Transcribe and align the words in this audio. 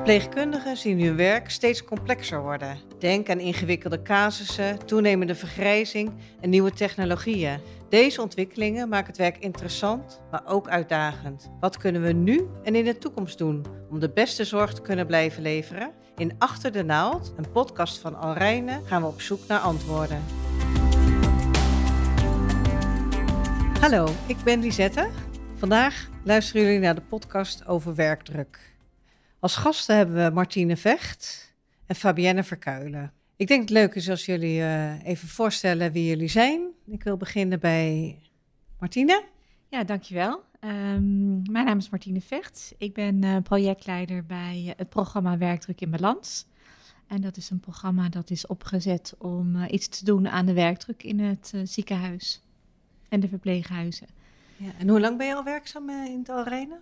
Verpleegkundigen 0.00 0.76
zien 0.76 1.00
hun 1.00 1.16
werk 1.16 1.50
steeds 1.50 1.84
complexer 1.84 2.42
worden. 2.42 2.78
Denk 2.98 3.30
aan 3.30 3.38
ingewikkelde 3.38 4.02
casussen, 4.02 4.86
toenemende 4.86 5.34
vergrijzing 5.34 6.12
en 6.40 6.50
nieuwe 6.50 6.72
technologieën. 6.72 7.60
Deze 7.88 8.22
ontwikkelingen 8.22 8.88
maken 8.88 9.06
het 9.06 9.16
werk 9.16 9.38
interessant, 9.38 10.20
maar 10.30 10.42
ook 10.46 10.68
uitdagend. 10.68 11.50
Wat 11.60 11.76
kunnen 11.76 12.02
we 12.02 12.12
nu 12.12 12.48
en 12.62 12.74
in 12.74 12.84
de 12.84 12.98
toekomst 12.98 13.38
doen 13.38 13.64
om 13.90 13.98
de 13.98 14.10
beste 14.10 14.44
zorg 14.44 14.74
te 14.74 14.82
kunnen 14.82 15.06
blijven 15.06 15.42
leveren? 15.42 15.92
In 16.16 16.34
Achter 16.38 16.72
de 16.72 16.84
Naald, 16.84 17.34
een 17.36 17.52
podcast 17.52 17.98
van 17.98 18.14
Alrijne, 18.14 18.80
gaan 18.84 19.02
we 19.02 19.08
op 19.08 19.20
zoek 19.20 19.40
naar 19.48 19.60
antwoorden. 19.60 20.22
Hallo, 23.80 24.08
ik 24.26 24.36
ben 24.44 24.60
Lisette. 24.60 25.08
Vandaag 25.54 26.08
luisteren 26.24 26.62
jullie 26.62 26.78
naar 26.78 26.94
de 26.94 27.02
podcast 27.08 27.66
over 27.66 27.94
werkdruk. 27.94 28.69
Als 29.40 29.56
gasten 29.56 29.96
hebben 29.96 30.24
we 30.24 30.34
Martine 30.34 30.76
Vecht 30.76 31.54
en 31.86 31.94
Fabienne 31.94 32.44
Verkuilen. 32.44 33.12
Ik 33.36 33.46
denk 33.46 33.60
het 33.60 33.70
leuk 33.70 33.94
is 33.94 34.08
als 34.10 34.24
jullie 34.24 34.58
uh, 34.58 35.04
even 35.04 35.28
voorstellen 35.28 35.92
wie 35.92 36.06
jullie 36.06 36.28
zijn. 36.28 36.68
Ik 36.86 37.02
wil 37.02 37.16
beginnen 37.16 37.60
bij 37.60 38.18
Martine. 38.78 39.24
Ja, 39.68 39.84
dankjewel. 39.84 40.42
Um, 40.60 41.42
mijn 41.50 41.64
naam 41.64 41.78
is 41.78 41.90
Martine 41.90 42.20
Vecht. 42.20 42.74
Ik 42.78 42.94
ben 42.94 43.24
uh, 43.24 43.36
projectleider 43.42 44.26
bij 44.26 44.74
het 44.76 44.88
programma 44.88 45.38
Werkdruk 45.38 45.80
in 45.80 45.90
Balans. 45.90 46.46
En 47.06 47.20
dat 47.20 47.36
is 47.36 47.50
een 47.50 47.60
programma 47.60 48.08
dat 48.08 48.30
is 48.30 48.46
opgezet 48.46 49.14
om 49.18 49.56
uh, 49.56 49.64
iets 49.70 49.88
te 49.88 50.04
doen 50.04 50.28
aan 50.28 50.46
de 50.46 50.52
werkdruk 50.52 51.02
in 51.02 51.20
het 51.20 51.52
ziekenhuis 51.64 52.42
en 53.08 53.20
de 53.20 53.28
verpleeghuizen. 53.28 54.06
Ja, 54.56 54.70
en 54.78 54.88
hoe 54.88 55.00
lang 55.00 55.18
ben 55.18 55.26
je 55.26 55.34
al 55.34 55.44
werkzaam 55.44 55.90
in 55.90 56.18
het 56.18 56.28
Alrene? 56.28 56.78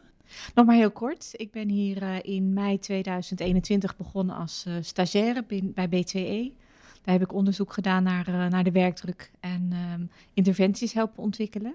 Nog 0.55 0.67
maar 0.67 0.77
heel 0.77 0.91
kort. 0.91 1.29
Ik 1.33 1.51
ben 1.51 1.69
hier 1.69 2.03
uh, 2.03 2.17
in 2.23 2.53
mei 2.53 2.79
2021 2.79 3.97
begonnen 3.97 4.37
als 4.37 4.65
uh, 4.69 4.75
stagiaire 4.81 5.45
bij 5.63 5.87
B2E. 5.87 6.57
Daar 7.03 7.19
heb 7.19 7.23
ik 7.23 7.33
onderzoek 7.33 7.73
gedaan 7.73 8.03
naar, 8.03 8.29
uh, 8.29 8.47
naar 8.47 8.65
de 8.65 8.73
werkdruk 8.73 9.31
en 9.41 9.73
um, 9.93 10.11
interventies 10.35 10.93
helpen 10.93 11.23
ontwikkelen. 11.23 11.75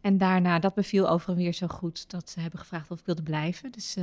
En 0.00 0.18
daarna, 0.18 0.58
dat 0.58 0.74
beviel 0.74 1.08
overigens 1.08 1.44
weer 1.44 1.68
zo 1.68 1.74
goed 1.74 2.10
dat 2.10 2.30
ze 2.30 2.40
hebben 2.40 2.60
gevraagd 2.60 2.90
of 2.90 2.98
ik 2.98 3.06
wilde 3.06 3.22
blijven. 3.22 3.72
Dus 3.72 3.96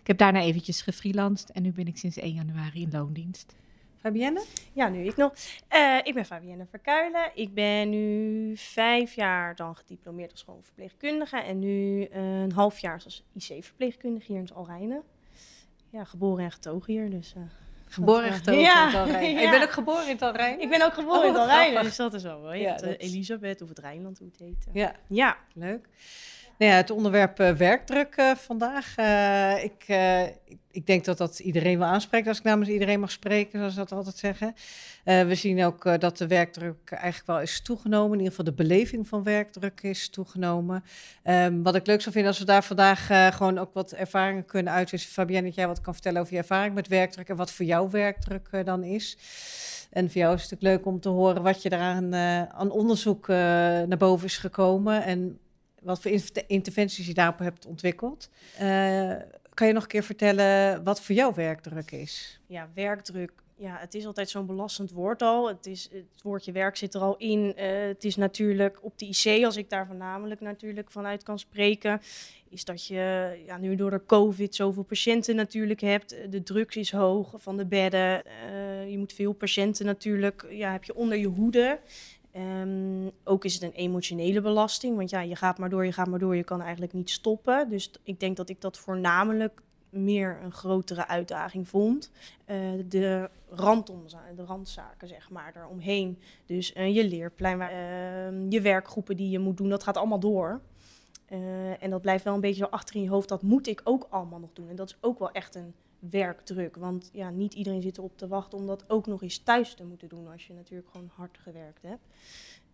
ik 0.00 0.06
heb 0.06 0.18
daarna 0.18 0.40
eventjes 0.40 0.82
gefreelanced 0.82 1.50
en 1.50 1.62
nu 1.62 1.72
ben 1.72 1.86
ik 1.86 1.96
sinds 1.96 2.16
1 2.16 2.32
januari 2.34 2.82
in 2.82 2.90
loondienst. 2.92 3.54
Fabienne? 4.00 4.44
Ja, 4.72 4.88
nu 4.88 5.04
ik 5.04 5.16
nog. 5.16 5.32
Uh, 5.74 5.98
ik 6.02 6.14
ben 6.14 6.24
Fabienne 6.24 6.66
Verkuilen. 6.70 7.30
Ik 7.34 7.54
ben 7.54 7.90
nu 7.90 8.56
vijf 8.56 9.14
jaar 9.14 9.56
dan 9.56 9.76
gediplomeerd 9.76 10.30
als 10.30 10.40
schoolverpleegkundige. 10.40 11.36
En 11.36 11.58
nu 11.58 12.08
een 12.10 12.52
half 12.52 12.78
jaar 12.78 13.00
als 13.04 13.24
IC-verpleegkundige 13.34 14.26
hier 14.26 14.36
in 14.36 14.42
het 14.42 14.54
Alrijnen. 14.54 15.02
Ja, 15.90 16.04
geboren 16.04 16.44
en 16.44 16.52
getogen 16.52 16.92
hier. 16.92 17.10
Dus, 17.10 17.34
uh, 17.36 17.42
geboren 17.86 18.24
en 18.24 18.32
getogen 18.32 18.60
ja. 18.60 18.80
in 18.80 18.86
het 18.86 18.96
Alrijnen. 18.96 19.30
Ja. 19.40 19.44
Ik 19.44 19.50
ben 19.50 19.62
ook 19.62 19.72
geboren 19.72 20.04
in 20.04 20.12
het 20.12 20.22
Alrijnen? 20.22 20.60
Ik 20.60 20.70
ben 20.70 20.82
ook 20.82 20.94
geboren 20.94 21.20
oh, 21.20 21.26
in 21.26 21.32
het 21.32 21.40
Alrijnen, 21.40 21.82
dus 21.82 21.96
dat 21.96 22.14
is 22.14 22.22
wel 22.22 22.42
wel. 22.42 22.54
Ja, 22.54 22.76
dat... 22.76 22.96
Elisabeth 22.96 23.62
of 23.62 23.68
het 23.68 23.78
Rijnland, 23.78 24.18
hoe 24.18 24.28
het 24.28 24.38
heet. 24.38 24.66
Ja. 24.72 24.94
ja, 25.06 25.36
leuk. 25.54 25.88
Nou 26.58 26.72
ja, 26.72 26.76
het 26.76 26.90
onderwerp 26.90 27.40
uh, 27.40 27.50
werkdruk 27.50 28.16
uh, 28.16 28.34
vandaag. 28.34 28.98
Uh, 28.98 29.64
ik, 29.64 29.84
ik, 30.70 30.86
denk 30.86 31.04
dat 31.04 31.18
dat 31.18 31.38
iedereen 31.38 31.78
wel 31.78 31.88
aanspreekt 31.88 32.26
als 32.28 32.38
ik 32.38 32.44
namens 32.44 32.68
iedereen 32.68 33.00
mag 33.00 33.10
spreken, 33.10 33.58
zoals 33.58 33.74
ze 33.74 33.78
dat 33.78 33.92
altijd 33.92 34.16
zeggen. 34.16 34.54
we 35.04 35.34
zien 35.34 35.64
ook 35.64 36.00
dat 36.00 36.18
de 36.18 36.26
werkdruk 36.26 36.90
eigenlijk 36.90 37.26
wel 37.26 37.40
is 37.40 37.62
toegenomen. 37.62 38.12
In 38.12 38.18
ieder 38.18 38.30
geval 38.30 38.44
de 38.44 38.62
beleving 38.62 39.08
van 39.08 39.22
werkdruk 39.22 39.82
is 39.82 40.08
toegenomen. 40.08 40.84
Um, 41.24 41.62
wat 41.62 41.74
ik 41.74 41.86
leuk 41.86 42.00
zou 42.00 42.12
vinden 42.12 42.30
als 42.30 42.40
we 42.40 42.46
daar 42.46 42.64
vandaag 42.64 43.06
gewoon 43.36 43.58
ook 43.58 43.74
wat 43.74 43.92
ervaringen 43.92 44.44
kunnen 44.44 44.72
uitwisselen. 44.72 45.14
Fabienne, 45.14 45.46
dat 45.46 45.54
jij 45.56 45.66
wat 45.66 45.80
kan 45.80 45.92
vertellen 45.92 46.20
over 46.20 46.32
je 46.32 46.38
ervaring 46.38 46.74
met 46.74 46.88
werkdruk 46.88 47.28
en 47.28 47.36
wat 47.36 47.50
voor 47.50 47.66
jou 47.66 47.90
werkdruk 47.90 48.64
dan 48.64 48.84
is. 48.84 49.18
En 49.90 50.10
voor 50.10 50.20
jou 50.20 50.34
is 50.34 50.42
het 50.42 50.50
natuurlijk 50.50 50.84
leuk 50.84 50.94
om 50.94 51.00
te 51.00 51.08
horen 51.08 51.42
wat 51.42 51.62
je 51.62 51.72
eraan 51.72 52.14
aan 52.54 52.70
onderzoek 52.70 53.26
naar 53.28 53.96
boven 53.96 54.26
is 54.26 54.36
gekomen 54.36 55.04
en 55.04 55.38
wat 55.82 56.00
voor 56.00 56.10
interventies 56.46 57.06
je 57.06 57.14
daarop 57.14 57.38
hebt 57.38 57.66
ontwikkeld. 57.66 58.30
Uh, 58.60 59.12
kan 59.54 59.66
je 59.66 59.72
nog 59.72 59.82
een 59.82 59.88
keer 59.88 60.02
vertellen 60.02 60.84
wat 60.84 61.00
voor 61.00 61.14
jou 61.14 61.32
werkdruk 61.34 61.90
is? 61.90 62.40
Ja, 62.46 62.68
werkdruk. 62.74 63.32
Ja, 63.56 63.76
het 63.78 63.94
is 63.94 64.06
altijd 64.06 64.30
zo'n 64.30 64.46
belastend 64.46 64.90
woord 64.90 65.22
al. 65.22 65.48
Het, 65.48 65.66
is, 65.66 65.88
het 65.92 66.22
woordje 66.22 66.52
werk 66.52 66.76
zit 66.76 66.94
er 66.94 67.00
al 67.00 67.16
in. 67.16 67.54
Uh, 67.56 67.86
het 67.86 68.04
is 68.04 68.16
natuurlijk 68.16 68.78
op 68.80 68.98
de 68.98 69.06
IC, 69.06 69.44
als 69.44 69.56
ik 69.56 69.70
daar 69.70 69.86
voornamelijk 69.86 70.40
natuurlijk 70.40 70.90
vanuit 70.90 71.22
kan 71.22 71.38
spreken, 71.38 72.00
is 72.48 72.64
dat 72.64 72.86
je 72.86 73.34
ja, 73.46 73.56
nu 73.56 73.76
door 73.76 73.90
de 73.90 74.04
COVID 74.06 74.54
zoveel 74.54 74.82
patiënten 74.82 75.36
natuurlijk 75.36 75.80
hebt. 75.80 76.16
De 76.30 76.42
druk 76.42 76.74
is 76.74 76.92
hoog 76.92 77.34
van 77.36 77.56
de 77.56 77.66
bedden. 77.66 78.22
Je 78.88 78.98
moet 78.98 79.12
veel 79.12 79.32
patiënten 79.32 79.86
natuurlijk, 79.86 80.46
ja, 80.50 80.72
heb 80.72 80.84
je 80.84 80.94
onder 80.94 81.18
je 81.18 81.26
hoede. 81.26 81.78
Um, 82.36 83.10
ook 83.24 83.44
is 83.44 83.54
het 83.54 83.62
een 83.62 83.72
emotionele 83.72 84.40
belasting, 84.40 84.96
want 84.96 85.10
ja, 85.10 85.20
je 85.20 85.36
gaat 85.36 85.58
maar 85.58 85.70
door, 85.70 85.84
je 85.84 85.92
gaat 85.92 86.06
maar 86.06 86.18
door, 86.18 86.36
je 86.36 86.44
kan 86.44 86.60
eigenlijk 86.60 86.92
niet 86.92 87.10
stoppen. 87.10 87.68
Dus 87.68 87.90
ik 88.02 88.20
denk 88.20 88.36
dat 88.36 88.48
ik 88.48 88.60
dat 88.60 88.78
voornamelijk 88.78 89.62
meer 89.90 90.38
een 90.42 90.52
grotere 90.52 91.06
uitdaging 91.06 91.68
vond. 91.68 92.10
Uh, 92.46 92.56
de, 92.88 93.30
random, 93.48 94.04
de 94.36 94.44
randzaken, 94.44 95.08
zeg 95.08 95.30
maar, 95.30 95.52
eromheen. 95.56 96.18
Dus 96.46 96.74
uh, 96.76 96.94
je 96.94 97.08
leerplein, 97.08 97.60
uh, 97.60 98.50
je 98.50 98.60
werkgroepen 98.60 99.16
die 99.16 99.30
je 99.30 99.38
moet 99.38 99.56
doen, 99.56 99.68
dat 99.68 99.82
gaat 99.82 99.96
allemaal 99.96 100.20
door. 100.20 100.60
Uh, 101.32 101.82
en 101.82 101.90
dat 101.90 102.00
blijft 102.00 102.24
wel 102.24 102.34
een 102.34 102.40
beetje 102.40 102.64
zo 102.64 102.70
achter 102.70 102.96
in 102.96 103.02
je 103.02 103.08
hoofd, 103.08 103.28
dat 103.28 103.42
moet 103.42 103.66
ik 103.66 103.80
ook 103.84 104.06
allemaal 104.10 104.38
nog 104.38 104.52
doen. 104.52 104.68
En 104.68 104.76
dat 104.76 104.88
is 104.88 104.96
ook 105.00 105.18
wel 105.18 105.30
echt 105.30 105.54
een 105.54 105.74
werkdruk. 105.98 106.76
Want 106.76 107.10
ja, 107.12 107.30
niet 107.30 107.54
iedereen 107.54 107.82
zit 107.82 107.98
erop 107.98 108.18
te 108.18 108.28
wachten 108.28 108.58
om 108.58 108.66
dat 108.66 108.90
ook 108.90 109.06
nog 109.06 109.22
eens 109.22 109.38
thuis 109.38 109.74
te 109.74 109.84
moeten 109.84 110.08
doen 110.08 110.28
als 110.28 110.46
je 110.46 110.52
natuurlijk 110.52 110.88
gewoon 110.90 111.10
hard 111.14 111.38
gewerkt 111.38 111.82
hebt. 111.82 112.06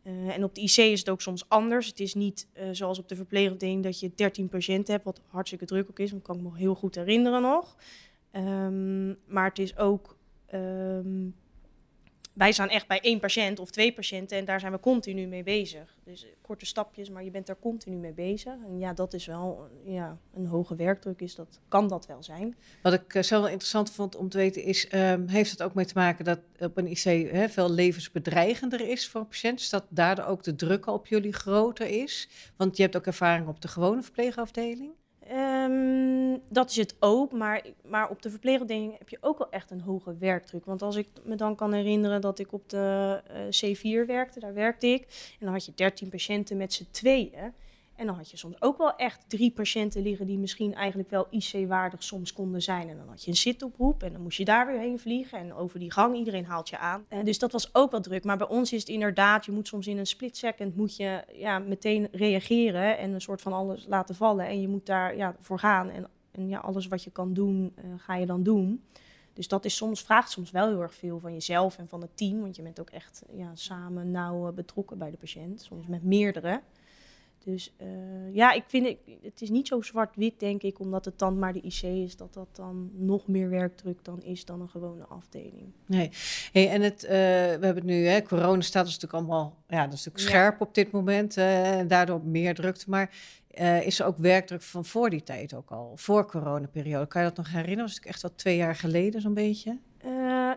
Uh, 0.02 0.36
en 0.36 0.44
op 0.44 0.54
de 0.54 0.60
IC 0.60 0.76
is 0.76 0.98
het 0.98 1.08
ook 1.08 1.20
soms 1.20 1.48
anders. 1.48 1.86
Het 1.86 2.00
is 2.00 2.14
niet 2.14 2.46
uh, 2.54 2.68
zoals 2.72 2.98
op 2.98 3.08
de 3.08 3.16
verpleegafdeling 3.16 3.82
dat 3.82 4.00
je 4.00 4.12
13 4.14 4.48
patiënten 4.48 4.92
hebt, 4.92 5.04
wat 5.04 5.20
hartstikke 5.26 5.64
druk 5.64 5.88
ook 5.90 5.98
is. 5.98 6.10
Dat 6.10 6.22
kan 6.22 6.36
ik 6.36 6.42
me 6.42 6.56
heel 6.56 6.74
goed 6.74 6.94
herinneren 6.94 7.42
nog. 7.42 7.76
Um, 8.32 9.18
maar 9.26 9.48
het 9.48 9.58
is 9.58 9.76
ook 9.76 10.16
um, 10.54 11.34
wij 12.34 12.52
staan 12.52 12.68
echt 12.68 12.86
bij 12.86 13.00
één 13.00 13.20
patiënt 13.20 13.58
of 13.58 13.70
twee 13.70 13.92
patiënten 13.92 14.38
en 14.38 14.44
daar 14.44 14.60
zijn 14.60 14.72
we 14.72 14.80
continu 14.80 15.26
mee 15.26 15.42
bezig. 15.42 15.96
Dus 16.04 16.26
korte 16.40 16.66
stapjes, 16.66 17.10
maar 17.10 17.24
je 17.24 17.30
bent 17.30 17.46
daar 17.46 17.58
continu 17.58 17.96
mee 17.96 18.12
bezig. 18.12 18.52
En 18.66 18.78
ja, 18.78 18.92
dat 18.92 19.14
is 19.14 19.26
wel 19.26 19.68
ja, 19.84 20.18
een 20.34 20.46
hoge 20.46 20.76
werkdruk, 20.76 21.20
is 21.20 21.34
dat, 21.34 21.60
kan 21.68 21.88
dat 21.88 22.06
wel 22.06 22.22
zijn. 22.22 22.56
Wat 22.82 22.92
ik 22.92 23.14
uh, 23.14 23.22
zelf 23.22 23.42
wel 23.42 23.50
interessant 23.50 23.90
vond 23.90 24.16
om 24.16 24.28
te 24.28 24.38
weten 24.38 24.62
is, 24.62 24.92
um, 24.92 25.28
heeft 25.28 25.50
het 25.50 25.62
ook 25.62 25.74
mee 25.74 25.84
te 25.84 25.94
maken 25.94 26.24
dat 26.24 26.40
op 26.58 26.76
een 26.76 26.86
IC 26.86 27.28
veel 27.50 27.70
levensbedreigender 27.70 28.88
is 28.88 29.08
voor 29.08 29.24
patiënten? 29.24 29.70
Dat 29.70 29.86
daardoor 29.88 30.24
ook 30.24 30.42
de 30.42 30.54
druk 30.54 30.86
op 30.86 31.06
jullie 31.06 31.32
groter 31.32 31.86
is? 31.86 32.28
Want 32.56 32.76
je 32.76 32.82
hebt 32.82 32.96
ook 32.96 33.06
ervaring 33.06 33.48
op 33.48 33.60
de 33.60 33.68
gewone 33.68 34.02
verpleegafdeling. 34.02 34.92
Um, 35.70 36.42
dat 36.48 36.70
is 36.70 36.76
het 36.76 36.96
ook, 37.00 37.32
maar, 37.32 37.62
maar 37.84 38.08
op 38.08 38.22
de 38.22 38.30
verpleegafdeling 38.30 38.98
heb 38.98 39.08
je 39.08 39.18
ook 39.20 39.38
wel 39.38 39.50
echt 39.50 39.70
een 39.70 39.80
hoge 39.80 40.16
werkdruk. 40.18 40.64
Want 40.64 40.82
als 40.82 40.96
ik 40.96 41.08
me 41.22 41.34
dan 41.34 41.56
kan 41.56 41.72
herinneren 41.72 42.20
dat 42.20 42.38
ik 42.38 42.52
op 42.52 42.68
de 42.68 43.20
uh, 43.30 43.74
C4 43.74 44.06
werkte, 44.06 44.40
daar 44.40 44.54
werkte 44.54 44.86
ik. 44.86 45.02
En 45.38 45.46
dan 45.46 45.52
had 45.52 45.64
je 45.64 45.72
13 45.74 46.08
patiënten 46.08 46.56
met 46.56 46.72
z'n 46.72 46.86
tweeën. 46.90 47.52
En 47.96 48.06
dan 48.06 48.14
had 48.14 48.30
je 48.30 48.36
soms 48.36 48.62
ook 48.62 48.78
wel 48.78 48.96
echt 48.96 49.24
drie 49.28 49.50
patiënten 49.50 50.02
liggen 50.02 50.26
die 50.26 50.38
misschien 50.38 50.74
eigenlijk 50.74 51.10
wel 51.10 51.26
IC-waardig 51.30 52.02
soms 52.02 52.32
konden 52.32 52.62
zijn. 52.62 52.88
En 52.88 52.96
dan 52.96 53.08
had 53.08 53.24
je 53.24 53.30
een 53.30 53.36
zitoproep 53.36 54.02
en 54.02 54.12
dan 54.12 54.22
moest 54.22 54.38
je 54.38 54.44
daar 54.44 54.66
weer 54.66 54.78
heen 54.78 54.98
vliegen. 54.98 55.38
En 55.38 55.54
over 55.54 55.78
die 55.78 55.92
gang, 55.92 56.16
iedereen 56.16 56.44
haalt 56.44 56.68
je 56.68 56.78
aan. 56.78 57.04
En 57.08 57.24
dus 57.24 57.38
dat 57.38 57.52
was 57.52 57.74
ook 57.74 57.90
wel 57.90 58.00
druk. 58.00 58.24
Maar 58.24 58.36
bij 58.36 58.48
ons 58.48 58.72
is 58.72 58.80
het 58.80 58.88
inderdaad, 58.88 59.44
je 59.44 59.52
moet 59.52 59.68
soms 59.68 59.86
in 59.86 59.98
een 59.98 60.06
split 60.06 60.36
second 60.36 60.76
moet 60.76 60.96
je, 60.96 61.24
ja, 61.32 61.58
meteen 61.58 62.08
reageren 62.12 62.98
en 62.98 63.12
een 63.12 63.20
soort 63.20 63.42
van 63.42 63.52
alles 63.52 63.86
laten 63.88 64.14
vallen. 64.14 64.46
En 64.46 64.60
je 64.60 64.68
moet 64.68 64.86
daar 64.86 65.16
ja, 65.16 65.36
voor 65.40 65.58
gaan. 65.58 65.90
En, 65.90 66.08
en 66.30 66.48
ja, 66.48 66.58
alles 66.58 66.88
wat 66.88 67.04
je 67.04 67.10
kan 67.10 67.32
doen, 67.32 67.74
uh, 67.78 67.84
ga 67.96 68.14
je 68.16 68.26
dan 68.26 68.42
doen. 68.42 68.84
Dus 69.32 69.48
dat 69.48 69.64
is 69.64 69.76
soms, 69.76 70.02
vraagt 70.02 70.30
soms 70.30 70.50
wel 70.50 70.68
heel 70.68 70.82
erg 70.82 70.94
veel 70.94 71.20
van 71.20 71.32
jezelf 71.32 71.78
en 71.78 71.88
van 71.88 72.00
het 72.00 72.16
team. 72.16 72.40
Want 72.40 72.56
je 72.56 72.62
bent 72.62 72.80
ook 72.80 72.90
echt 72.90 73.22
ja, 73.32 73.50
samen 73.54 74.10
nauw 74.10 74.52
betrokken 74.52 74.98
bij 74.98 75.10
de 75.10 75.16
patiënt. 75.16 75.62
Soms 75.62 75.86
met 75.86 76.02
meerdere. 76.02 76.60
Dus 77.44 77.74
uh, 77.82 78.34
ja, 78.34 78.52
ik 78.52 78.64
vind 78.66 78.86
het, 78.86 78.96
het 79.22 79.42
is 79.42 79.50
niet 79.50 79.68
zo 79.68 79.80
zwart-wit, 79.80 80.40
denk 80.40 80.62
ik, 80.62 80.80
omdat 80.80 81.04
het 81.04 81.18
dan 81.18 81.38
maar 81.38 81.52
de 81.52 81.60
IC 81.60 81.82
is, 81.82 82.16
dat 82.16 82.34
dat 82.34 82.48
dan 82.52 82.90
nog 82.94 83.26
meer 83.26 83.50
werkdruk 83.50 84.04
dan 84.04 84.22
is 84.22 84.44
dan 84.44 84.60
een 84.60 84.68
gewone 84.68 85.04
afdeling. 85.04 85.72
Nee, 85.86 86.10
hey, 86.52 86.70
en 86.70 86.82
het, 86.82 87.04
uh, 87.04 87.10
we 87.10 87.16
hebben 87.50 87.74
het 87.74 87.84
nu, 87.84 88.06
hè, 88.06 88.22
corona 88.22 88.60
staat 88.60 88.84
dus 88.84 88.94
natuurlijk 88.98 89.22
allemaal, 89.22 89.56
ja, 89.68 89.84
dat 89.84 89.92
is 89.92 90.04
natuurlijk 90.04 90.34
scherp 90.34 90.60
op 90.60 90.74
dit 90.74 90.90
moment 90.90 91.36
uh, 91.36 91.78
en 91.78 91.88
daardoor 91.88 92.20
meer 92.24 92.54
drukte. 92.54 92.90
Maar 92.90 93.14
is 93.84 94.00
er 94.00 94.06
ook 94.06 94.18
werkdruk 94.18 94.62
van 94.62 94.84
voor 94.84 95.10
die 95.10 95.22
tijd 95.22 95.54
ook 95.54 95.70
al, 95.70 95.92
voor 95.94 96.26
coronaperiode? 96.26 97.06
Kan 97.06 97.22
je 97.22 97.28
dat 97.28 97.36
nog 97.36 97.46
herinneren? 97.46 97.76
Dat 97.76 97.86
was 97.86 97.94
natuurlijk 97.94 98.14
echt 98.14 98.22
wel 98.22 98.34
twee 98.36 98.56
jaar 98.56 98.76
geleden 98.76 99.20
zo'n 99.20 99.34
beetje. 99.34 99.78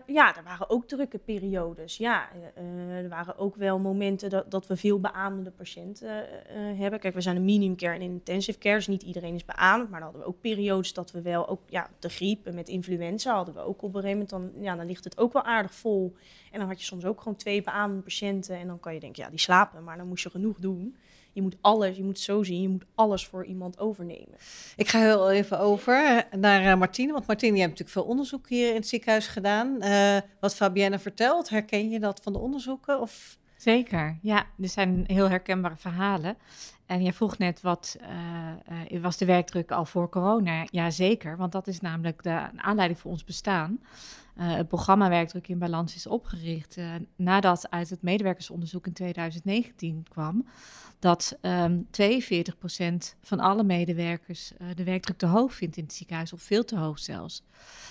Ja, 0.06 0.36
er 0.36 0.42
waren 0.44 0.70
ook 0.70 0.88
drukke 0.88 1.18
periodes. 1.18 1.96
Ja, 1.96 2.28
uh, 2.58 2.96
er 2.96 3.08
waren 3.08 3.38
ook 3.38 3.56
wel 3.56 3.78
momenten 3.78 4.30
dat, 4.30 4.50
dat 4.50 4.66
we 4.66 4.76
veel 4.76 5.00
beaamde 5.00 5.50
patiënten 5.50 6.26
hebben. 6.76 7.00
Kijk, 7.00 7.14
we 7.14 7.20
zijn 7.20 7.36
een 7.36 7.44
minimumcare 7.44 7.94
en 7.94 8.00
intensive 8.00 8.58
care, 8.58 8.76
dus 8.76 8.86
niet 8.86 9.02
iedereen 9.02 9.34
is 9.34 9.44
beaamd. 9.44 9.90
Maar 9.90 10.00
dan 10.00 10.08
hadden 10.08 10.20
we 10.20 10.26
ook 10.26 10.40
periodes 10.40 10.92
dat 10.92 11.10
we 11.10 11.22
wel, 11.22 11.48
ook 11.48 11.60
ja, 11.66 11.90
de 11.98 12.08
griep 12.08 12.46
en 12.46 12.54
met 12.54 12.68
influenza 12.68 13.34
hadden 13.34 13.54
we 13.54 13.60
ook 13.60 13.82
op 13.82 13.94
een 13.94 14.00
gegeven 14.00 14.26
moment. 14.30 14.54
Dan, 14.54 14.62
ja, 14.62 14.76
dan 14.76 14.86
ligt 14.86 15.04
het 15.04 15.18
ook 15.18 15.32
wel 15.32 15.44
aardig 15.44 15.74
vol. 15.74 16.14
En 16.52 16.58
dan 16.58 16.68
had 16.68 16.80
je 16.80 16.86
soms 16.86 17.04
ook 17.04 17.18
gewoon 17.20 17.36
twee 17.36 17.62
beaamde 17.62 18.02
patiënten. 18.02 18.56
En 18.56 18.66
dan 18.66 18.80
kan 18.80 18.94
je 18.94 19.00
denken, 19.00 19.22
ja, 19.22 19.30
die 19.30 19.38
slapen, 19.38 19.84
maar 19.84 19.96
dan 19.96 20.08
moest 20.08 20.22
je 20.22 20.30
genoeg 20.30 20.58
doen 20.58 20.96
je 21.38 21.44
moet 21.44 21.56
alles, 21.60 21.96
je 21.96 22.04
moet 22.04 22.18
zo 22.18 22.42
zien, 22.42 22.62
je 22.62 22.68
moet 22.68 22.84
alles 22.94 23.26
voor 23.26 23.44
iemand 23.44 23.78
overnemen. 23.78 24.38
Ik 24.76 24.88
ga 24.88 24.98
heel 25.00 25.30
even 25.30 25.58
over 25.58 26.26
naar 26.36 26.64
uh, 26.64 26.74
Martine, 26.74 27.12
want 27.12 27.26
Martine, 27.26 27.52
je 27.52 27.60
hebt 27.60 27.70
natuurlijk 27.70 27.98
veel 27.98 28.10
onderzoek 28.10 28.48
hier 28.48 28.68
in 28.68 28.74
het 28.74 28.88
ziekenhuis 28.88 29.26
gedaan. 29.26 29.76
Uh, 29.80 30.16
wat 30.40 30.54
Fabienne 30.54 30.98
vertelt, 30.98 31.48
herken 31.48 31.90
je 31.90 32.00
dat 32.00 32.20
van 32.22 32.32
de 32.32 32.38
onderzoeken? 32.38 33.00
Of? 33.00 33.38
Zeker, 33.56 34.18
ja, 34.22 34.46
er 34.60 34.68
zijn 34.68 35.04
heel 35.06 35.28
herkenbare 35.28 35.76
verhalen. 35.76 36.36
En 36.86 37.02
jij 37.02 37.12
vroeg 37.12 37.38
net, 37.38 37.60
wat 37.60 37.96
uh, 38.90 39.02
was 39.02 39.16
de 39.16 39.24
werkdruk 39.24 39.70
al 39.70 39.84
voor 39.84 40.08
corona? 40.08 40.66
Ja, 40.70 40.90
zeker, 40.90 41.36
want 41.36 41.52
dat 41.52 41.66
is 41.66 41.80
namelijk 41.80 42.22
de 42.22 42.40
aanleiding 42.56 43.00
voor 43.00 43.10
ons 43.10 43.24
bestaan. 43.24 43.80
Uh, 44.40 44.54
het 44.54 44.68
programma 44.68 45.08
Werkdruk 45.08 45.48
in 45.48 45.58
Balans 45.58 45.94
is 45.94 46.06
opgericht 46.06 46.76
uh, 46.76 46.94
nadat 47.16 47.70
uit 47.70 47.90
het 47.90 48.02
medewerkersonderzoek 48.02 48.86
in 48.86 48.92
2019 48.92 50.06
kwam 50.08 50.46
dat 50.98 51.38
um, 51.42 51.86
ehm, 51.90 52.12
42% 53.12 53.14
van 53.22 53.40
alle 53.40 53.62
medewerkers 53.62 54.52
uh, 54.52 54.68
de 54.74 54.84
werkdruk 54.84 55.18
te 55.18 55.26
hoog 55.26 55.54
vindt 55.54 55.76
in 55.76 55.82
het 55.82 55.92
ziekenhuis, 55.92 56.32
of 56.32 56.42
veel 56.42 56.64
te 56.64 56.76
hoog 56.76 56.98
zelfs. 56.98 57.42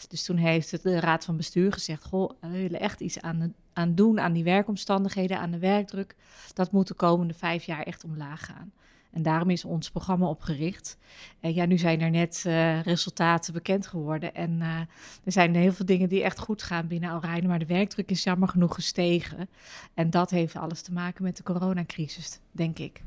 Dus 0.07 0.23
toen 0.23 0.37
heeft 0.37 0.83
de 0.83 0.99
raad 0.99 1.25
van 1.25 1.37
bestuur 1.37 1.73
gezegd: 1.73 2.03
Goh, 2.03 2.31
we 2.41 2.49
willen 2.49 2.79
echt 2.79 2.99
iets 2.99 3.21
aan, 3.21 3.53
aan 3.73 3.95
doen 3.95 4.19
aan 4.19 4.33
die 4.33 4.43
werkomstandigheden, 4.43 5.39
aan 5.39 5.51
de 5.51 5.59
werkdruk. 5.59 6.15
Dat 6.53 6.71
moet 6.71 6.87
de 6.87 6.93
komende 6.93 7.33
vijf 7.33 7.63
jaar 7.63 7.83
echt 7.83 8.03
omlaag 8.03 8.45
gaan. 8.45 8.71
En 9.17 9.23
daarom 9.23 9.49
is 9.49 9.65
ons 9.65 9.89
programma 9.89 10.27
opgericht. 10.27 10.97
En 11.39 11.53
ja, 11.53 11.65
nu 11.65 11.77
zijn 11.77 12.01
er 12.01 12.09
net 12.09 12.43
uh, 12.47 12.81
resultaten 12.81 13.53
bekend 13.53 13.87
geworden. 13.87 14.35
En 14.35 14.51
uh, 14.59 14.79
er 15.23 15.31
zijn 15.31 15.55
heel 15.55 15.73
veel 15.73 15.85
dingen 15.85 16.09
die 16.09 16.23
echt 16.23 16.39
goed 16.39 16.63
gaan 16.63 16.87
binnen 16.87 17.09
Alreine. 17.09 17.47
Maar 17.47 17.59
de 17.59 17.65
werkdruk 17.65 18.09
is 18.11 18.23
jammer 18.23 18.47
genoeg 18.47 18.75
gestegen. 18.75 19.49
En 19.93 20.09
dat 20.09 20.29
heeft 20.29 20.55
alles 20.55 20.81
te 20.81 20.93
maken 20.93 21.23
met 21.23 21.37
de 21.37 21.43
coronacrisis, 21.43 22.39
denk 22.51 22.79
ik. 22.79 23.01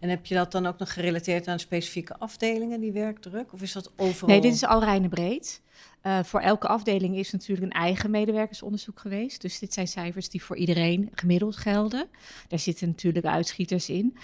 En 0.00 0.08
heb 0.08 0.26
je 0.26 0.34
dat 0.34 0.52
dan 0.52 0.66
ook 0.66 0.78
nog 0.78 0.92
gerelateerd 0.92 1.48
aan 1.48 1.58
specifieke 1.58 2.18
afdelingen, 2.18 2.80
die 2.80 2.92
werkdruk? 2.92 3.52
Of 3.52 3.62
is 3.62 3.72
dat 3.72 3.92
overal? 3.96 4.28
Nee, 4.28 4.40
dit 4.40 4.54
is 4.54 4.64
Alreine 4.64 5.08
breed. 5.08 5.62
Uh, 6.02 6.22
voor 6.22 6.40
elke 6.40 6.68
afdeling 6.68 7.16
is 7.16 7.32
natuurlijk 7.32 7.66
een 7.66 7.80
eigen 7.80 8.10
medewerkersonderzoek 8.10 9.00
geweest. 9.00 9.40
Dus 9.40 9.58
dit 9.58 9.72
zijn 9.72 9.88
cijfers 9.88 10.28
die 10.28 10.42
voor 10.42 10.56
iedereen 10.56 11.10
gemiddeld 11.14 11.56
gelden. 11.56 12.08
Daar 12.48 12.58
zitten 12.58 12.88
natuurlijk 12.88 13.26
uitschieters 13.26 13.88
in. 13.88 14.16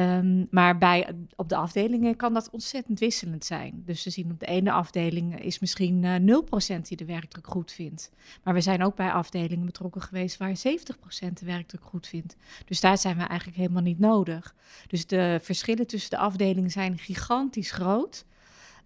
Um, 0.00 0.46
maar 0.50 0.78
bij, 0.78 1.14
op 1.36 1.48
de 1.48 1.56
afdelingen 1.56 2.16
kan 2.16 2.34
dat 2.34 2.50
ontzettend 2.50 2.98
wisselend 2.98 3.44
zijn. 3.44 3.82
Dus 3.84 4.04
we 4.04 4.10
zien 4.10 4.30
op 4.30 4.40
de 4.40 4.46
ene 4.46 4.72
afdeling 4.72 5.40
is 5.40 5.58
misschien 5.58 6.02
uh, 6.02 6.14
eh, 6.14 6.76
0% 6.78 6.80
die 6.82 6.96
de 6.96 7.04
werkdruk 7.04 7.46
goed 7.46 7.72
vindt. 7.72 8.10
Maar 8.42 8.54
we 8.54 8.60
zijn 8.60 8.82
ook 8.82 8.96
bij 8.96 9.10
afdelingen 9.10 9.66
betrokken 9.66 10.00
geweest 10.00 10.36
waar 10.36 10.56
70% 10.56 11.32
de 11.32 11.46
werkdruk 11.46 11.84
goed 11.84 12.06
vindt. 12.06 12.36
Dus 12.64 12.80
daar 12.80 12.98
zijn 12.98 13.16
we 13.16 13.24
eigenlijk 13.24 13.58
helemaal 13.58 13.82
niet 13.82 13.98
nodig. 13.98 14.54
Dus 14.86 15.06
de 15.06 15.38
verschillen 15.42 15.86
tussen 15.86 16.10
de 16.10 16.18
afdelingen 16.18 16.70
zijn 16.70 16.98
gigantisch 16.98 17.70
groot. 17.70 18.24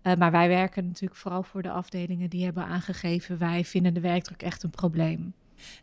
Uh, 0.03 0.15
maar 0.15 0.31
wij 0.31 0.49
werken 0.49 0.87
natuurlijk 0.87 1.21
vooral 1.21 1.43
voor 1.43 1.63
de 1.63 1.71
afdelingen 1.71 2.31
die 2.31 2.45
hebben 2.45 2.65
aangegeven: 2.65 3.39
wij 3.39 3.65
vinden 3.65 3.95
de 3.95 4.01
werkdruk 4.01 4.43
echt 4.43 4.63
een 4.63 4.71
probleem. 4.71 5.35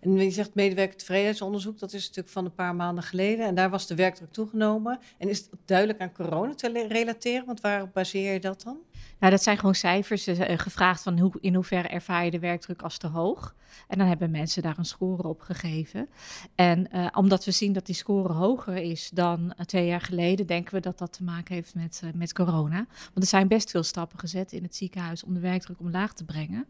En 0.01 0.17
je 0.17 0.31
zegt 0.31 0.55
medewerker 0.55 0.97
tevredenheidsonderzoek, 0.97 1.79
dat 1.79 1.93
is 1.93 2.01
natuurlijk 2.01 2.33
van 2.33 2.45
een 2.45 2.53
paar 2.53 2.75
maanden 2.75 3.03
geleden. 3.03 3.45
En 3.45 3.55
daar 3.55 3.69
was 3.69 3.87
de 3.87 3.95
werkdruk 3.95 4.31
toegenomen. 4.31 4.99
En 5.17 5.29
is 5.29 5.37
het 5.37 5.49
duidelijk 5.65 5.99
aan 5.99 6.11
corona 6.11 6.55
te 6.55 6.85
relateren? 6.87 7.45
Want 7.45 7.61
waarop 7.61 7.93
baseer 7.93 8.33
je 8.33 8.39
dat 8.39 8.61
dan? 8.61 8.77
Nou, 9.19 9.31
dat 9.31 9.43
zijn 9.43 9.57
gewoon 9.57 9.75
cijfers 9.75 10.27
uh, 10.27 10.39
gevraagd 10.57 11.03
van 11.03 11.19
hoe, 11.19 11.31
in 11.39 11.55
hoeverre 11.55 11.87
ervaar 11.87 12.25
je 12.25 12.31
de 12.31 12.39
werkdruk 12.39 12.81
als 12.81 12.97
te 12.97 13.07
hoog. 13.07 13.55
En 13.87 13.97
dan 13.97 14.07
hebben 14.07 14.31
mensen 14.31 14.61
daar 14.61 14.77
een 14.77 14.85
score 14.85 15.27
op 15.27 15.41
gegeven. 15.41 16.09
En 16.55 16.87
uh, 16.93 17.07
omdat 17.13 17.45
we 17.45 17.51
zien 17.51 17.73
dat 17.73 17.85
die 17.85 17.95
score 17.95 18.33
hoger 18.33 18.75
is 18.75 19.09
dan 19.13 19.39
uh, 19.45 19.65
twee 19.65 19.85
jaar 19.85 20.01
geleden, 20.01 20.47
denken 20.47 20.73
we 20.73 20.79
dat 20.79 20.97
dat 20.97 21.13
te 21.13 21.23
maken 21.23 21.55
heeft 21.55 21.75
met, 21.75 22.01
met 22.15 22.33
corona. 22.33 22.85
Want 23.03 23.15
er 23.15 23.27
zijn 23.27 23.47
best 23.47 23.71
veel 23.71 23.83
stappen 23.83 24.19
gezet 24.19 24.51
in 24.51 24.63
het 24.63 24.75
ziekenhuis 24.75 25.23
om 25.23 25.33
de 25.33 25.39
werkdruk 25.39 25.79
omlaag 25.79 26.13
te 26.13 26.25
brengen. 26.25 26.67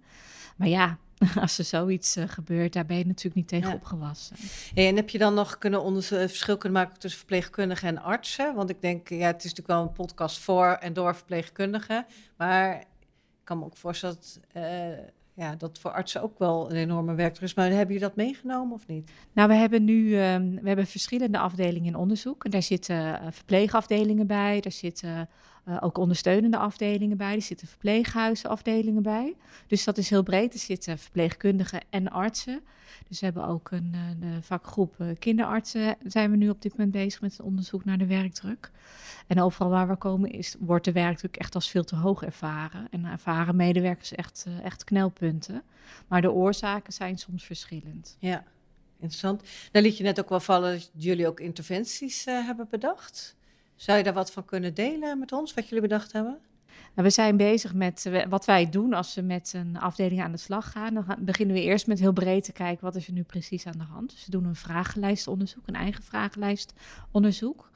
Maar 0.56 0.68
ja, 0.68 0.98
als 1.42 1.58
er 1.58 1.64
zoiets 1.64 2.18
uh, 2.18 2.24
gebeurt, 2.28 2.74
daar 2.74 2.86
ben 2.86 2.98
je 2.98 3.06
natuurlijk 3.06 3.36
niet 3.36 3.48
tegen 3.48 3.74
opgewassen. 3.74 4.36
en 4.76 4.96
heb 4.96 5.10
je 5.10 5.18
dan 5.18 5.34
nog 5.34 5.58
kunnen 5.58 5.82
onder, 5.82 6.04
verschil 6.04 6.58
kunnen 6.58 6.82
maken 6.82 7.00
tussen 7.00 7.20
verpleegkundigen 7.20 7.88
en 7.88 8.02
artsen? 8.02 8.56
Want 8.56 8.70
ik 8.70 8.82
denk, 8.82 9.10
ja, 9.10 9.26
het 9.26 9.44
is 9.44 9.54
natuurlijk 9.54 9.68
wel 9.68 9.82
een 9.82 10.06
podcast 10.06 10.40
voor 10.40 10.66
en 10.66 10.94
door 10.94 11.16
verpleegkundigen. 11.16 12.06
Maar 12.38 12.80
ik 12.80 12.86
kan 13.44 13.60
me 13.60 13.66
ook 13.66 13.78
voorstellen 13.78 14.16
dat, 14.16 14.40
uh, 14.54 14.64
ja, 15.34 15.56
dat 15.56 15.80
voor 15.80 15.92
artsen 15.92 16.22
ook 16.22 16.40
wel 16.40 16.70
een 16.70 16.76
enorme 16.76 17.16
werkdruk 17.16 17.50
is. 17.50 17.54
Maar 17.54 17.66
hebben 17.66 17.88
jullie 17.96 18.08
dat 18.08 18.16
meegenomen 18.16 18.74
of 18.74 18.88
niet? 18.88 19.12
Nou, 19.34 19.48
we 19.48 19.56
hebben 19.56 19.84
nu 19.84 20.22
um, 20.22 20.60
we 20.62 20.68
hebben 20.68 20.88
verschillende 20.88 21.38
afdelingen 21.38 21.88
in 21.88 21.96
onderzoek. 21.96 22.46
En 22.46 22.52
daar 22.52 22.64
zitten 22.64 22.96
uh, 22.96 23.28
verpleegafdelingen 23.30 24.28
bij, 24.28 24.62
daar 24.62 24.72
zitten 24.72 25.30
uh, 25.68 25.78
ook 25.80 25.98
ondersteunende 25.98 26.58
afdelingen 26.58 27.18
bij, 27.18 27.36
er 27.36 27.42
zitten 27.42 27.68
verpleeghuizenafdelingen 27.68 29.04
bij. 29.04 29.36
Dus 29.68 29.84
dat 29.84 29.98
is 29.98 30.10
heel 30.10 30.24
breed. 30.24 30.54
Er 30.54 30.60
zitten 30.60 30.98
verpleegkundigen 30.98 31.82
en 31.90 32.12
artsen. 32.12 32.62
Dus 33.08 33.20
we 33.20 33.26
hebben 33.26 33.48
ook 33.48 33.72
een 33.72 33.96
vakgroep 34.42 34.96
kinderartsen. 35.20 35.96
Zijn 36.06 36.32
we 36.32 36.38
nu 36.38 36.50
op 36.50 36.62
dit 36.62 36.72
moment 36.72 36.92
bezig 36.92 37.22
met 37.22 37.32
het 37.32 37.42
onderzoek 37.42 37.86
naar 37.86 37.98
de 37.98 38.06
werkdruk. 38.06 38.72
En 39.28 39.42
overal 39.42 39.70
waar 39.70 39.88
we 39.88 39.96
komen 39.96 40.30
is, 40.30 40.56
wordt 40.60 40.86
de 40.86 40.92
werkdruk 40.92 41.38
echt 41.38 41.56
als 41.56 41.70
veel 41.70 41.84
te 41.84 41.96
hoog 41.96 42.24
ervaren. 42.24 42.88
En 42.92 43.06
ervaren 43.06 43.56
medewerkers 43.56 44.12
echt, 44.12 44.46
uh, 44.48 44.64
echt 44.64 44.84
knelpunten. 44.84 45.64
Maar 46.08 46.22
de 46.22 46.32
oorzaken 46.32 46.94
zijn 46.94 47.18
soms 47.18 47.44
verschillend. 47.44 48.18
Ja, 48.20 48.44
interessant. 48.96 49.44
Dan 49.72 49.82
liet 49.82 49.98
je 49.98 50.04
net 50.04 50.20
ook 50.20 50.30
wel 50.30 50.40
vallen 50.40 50.74
dat 50.74 50.90
jullie 50.94 51.28
ook 51.28 51.40
interventies 51.40 52.26
hebben 52.26 52.68
bedacht. 52.70 53.36
Zou 53.78 53.98
je 53.98 54.04
daar 54.04 54.14
wat 54.14 54.32
van 54.32 54.46
kunnen 54.46 54.74
delen 54.74 55.20
met 55.20 55.32
ons, 55.32 55.54
wat 55.54 55.68
jullie 55.68 55.82
bedacht 55.82 56.12
hebben? 56.12 56.38
Nou, 56.68 57.08
we 57.08 57.10
zijn 57.10 57.38
bezig 57.38 57.74
met 57.74 58.06
uh, 58.08 58.26
wat 58.30 58.46
wij 58.46 58.70
doen 58.70 58.94
als 58.94 59.16
we 59.16 59.22
met 59.22 59.54
een 59.56 59.78
afdeling 59.80 60.22
aan 60.22 60.32
de 60.32 60.38
slag 60.38 60.72
gaan. 60.72 60.94
Dan 60.94 61.06
beginnen 61.20 61.56
we 61.56 61.62
eerst 61.62 61.88
met 61.88 62.00
heel 62.00 62.14
breed 62.14 62.44
te 62.44 62.52
kijken 62.52 62.86
wat 62.86 62.96
is 62.96 63.08
er 63.08 63.14
nu 63.14 63.24
precies 63.24 63.66
aan 63.66 63.78
de 63.78 63.84
hand. 63.84 64.10
Dus 64.10 64.26
we 64.26 64.32
doen 64.32 64.46
een 64.46 64.56
vragenlijstonderzoek, 64.56 65.68
een 65.68 65.76
eigen 65.76 66.04
vragenlijstonderzoek. 66.04 67.70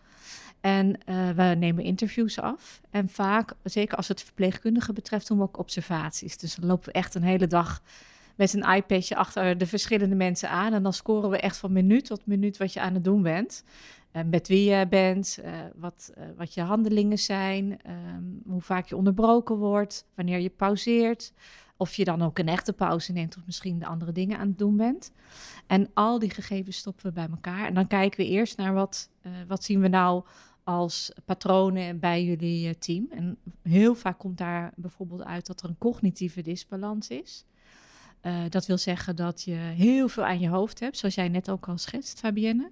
En 0.62 0.88
uh, 1.06 1.30
we 1.30 1.44
nemen 1.44 1.84
interviews 1.84 2.40
af. 2.40 2.82
En 2.90 3.10
vaak, 3.10 3.54
zeker 3.64 3.98
als 3.98 4.08
het 4.08 4.24
verpleegkundigen 4.24 4.94
betreft, 4.94 5.28
doen 5.28 5.38
we 5.38 5.44
ook 5.44 5.58
observaties. 5.58 6.38
Dus 6.38 6.56
dan 6.56 6.70
lopen 6.70 6.86
we 6.86 6.92
echt 6.92 7.16
een 7.16 7.24
hele 7.24 7.48
dag 7.48 7.82
met 8.36 8.54
een 8.54 8.74
iPadje 8.74 9.16
achter 9.16 9.58
de 9.58 9.68
verschillende 9.68 10.16
mensen 10.16 10.50
aan. 10.50 10.74
En 10.74 10.84
dan 10.84 10.94
scoren 10.94 11.30
we 11.30 11.40
echt 11.40 11.58
van 11.58 11.72
minuut 11.72 12.06
tot 12.06 12.26
minuut 12.26 12.58
wat 12.58 12.74
je 12.74 12.82
aan 12.82 12.94
het 12.94 13.04
doen 13.04 13.22
bent. 13.22 13.64
Uh, 14.14 14.22
met 14.24 14.48
wie 14.48 14.70
je 14.70 14.88
bent, 14.88 15.40
uh, 15.44 15.52
wat, 15.76 16.14
uh, 16.18 16.24
wat 16.38 16.54
je 16.54 16.62
handelingen 16.62 17.20
zijn, 17.20 17.80
um, 18.16 18.42
hoe 18.46 18.62
vaak 18.62 18.86
je 18.86 18.96
onderbroken 18.96 19.56
wordt, 19.56 20.06
wanneer 20.16 20.40
je 20.40 20.50
pauzeert. 20.50 21.34
Of 21.78 21.94
je 21.94 22.04
dan 22.04 22.22
ook 22.22 22.40
een 22.40 22.48
echte 22.48 22.74
pauze 22.74 23.12
neemt 23.12 23.38
of 23.38 23.46
misschien 23.46 23.80
de 23.80 23.86
andere 23.86 24.12
dingen 24.12 24.38
aan 24.38 24.48
het 24.48 24.58
doen 24.58 24.78
bent. 24.78 25.12
En 25.68 25.90
al 25.94 26.20
die 26.20 26.30
gegevens 26.30 26.78
stoppen 26.78 27.06
we 27.06 27.12
bij 27.12 27.28
elkaar. 27.32 27.68
En 27.68 27.74
dan 27.74 27.88
kijken 27.88 28.20
we 28.20 28.32
eerst 28.32 28.58
naar 28.58 28.74
wat, 28.74 29.10
wat 29.48 29.64
zien 29.64 29.82
we 29.82 29.88
nou 29.88 30.24
als 30.64 31.12
patronen 31.26 32.00
bij 32.00 32.24
jullie 32.24 32.68
eh, 32.68 32.74
team. 32.74 33.08
En 33.10 33.38
heel 33.62 33.96
vaak 33.96 34.20
komt 34.20 34.38
daar 34.38 34.74
bijvoorbeeld 34.76 35.24
uit 35.24 35.46
dat 35.46 35.62
er 35.62 35.70
een 35.70 35.78
cognitieve 35.78 36.42
disbalans 36.42 37.08
is. 37.08 37.46
Dat 38.50 38.66
wil 38.66 38.78
zeggen 38.78 39.16
dat 39.16 39.42
je 39.42 39.54
heel 39.54 40.08
veel 40.08 40.26
aan 40.26 40.40
je 40.40 40.50
hoofd 40.50 40.80
hebt, 40.80 40.98
zoals 40.98 41.16
jij 41.16 41.30
net 41.30 41.50
ook 41.50 41.68
al 41.68 41.78
schetst, 41.78 42.20
Fabienne. 42.20 42.72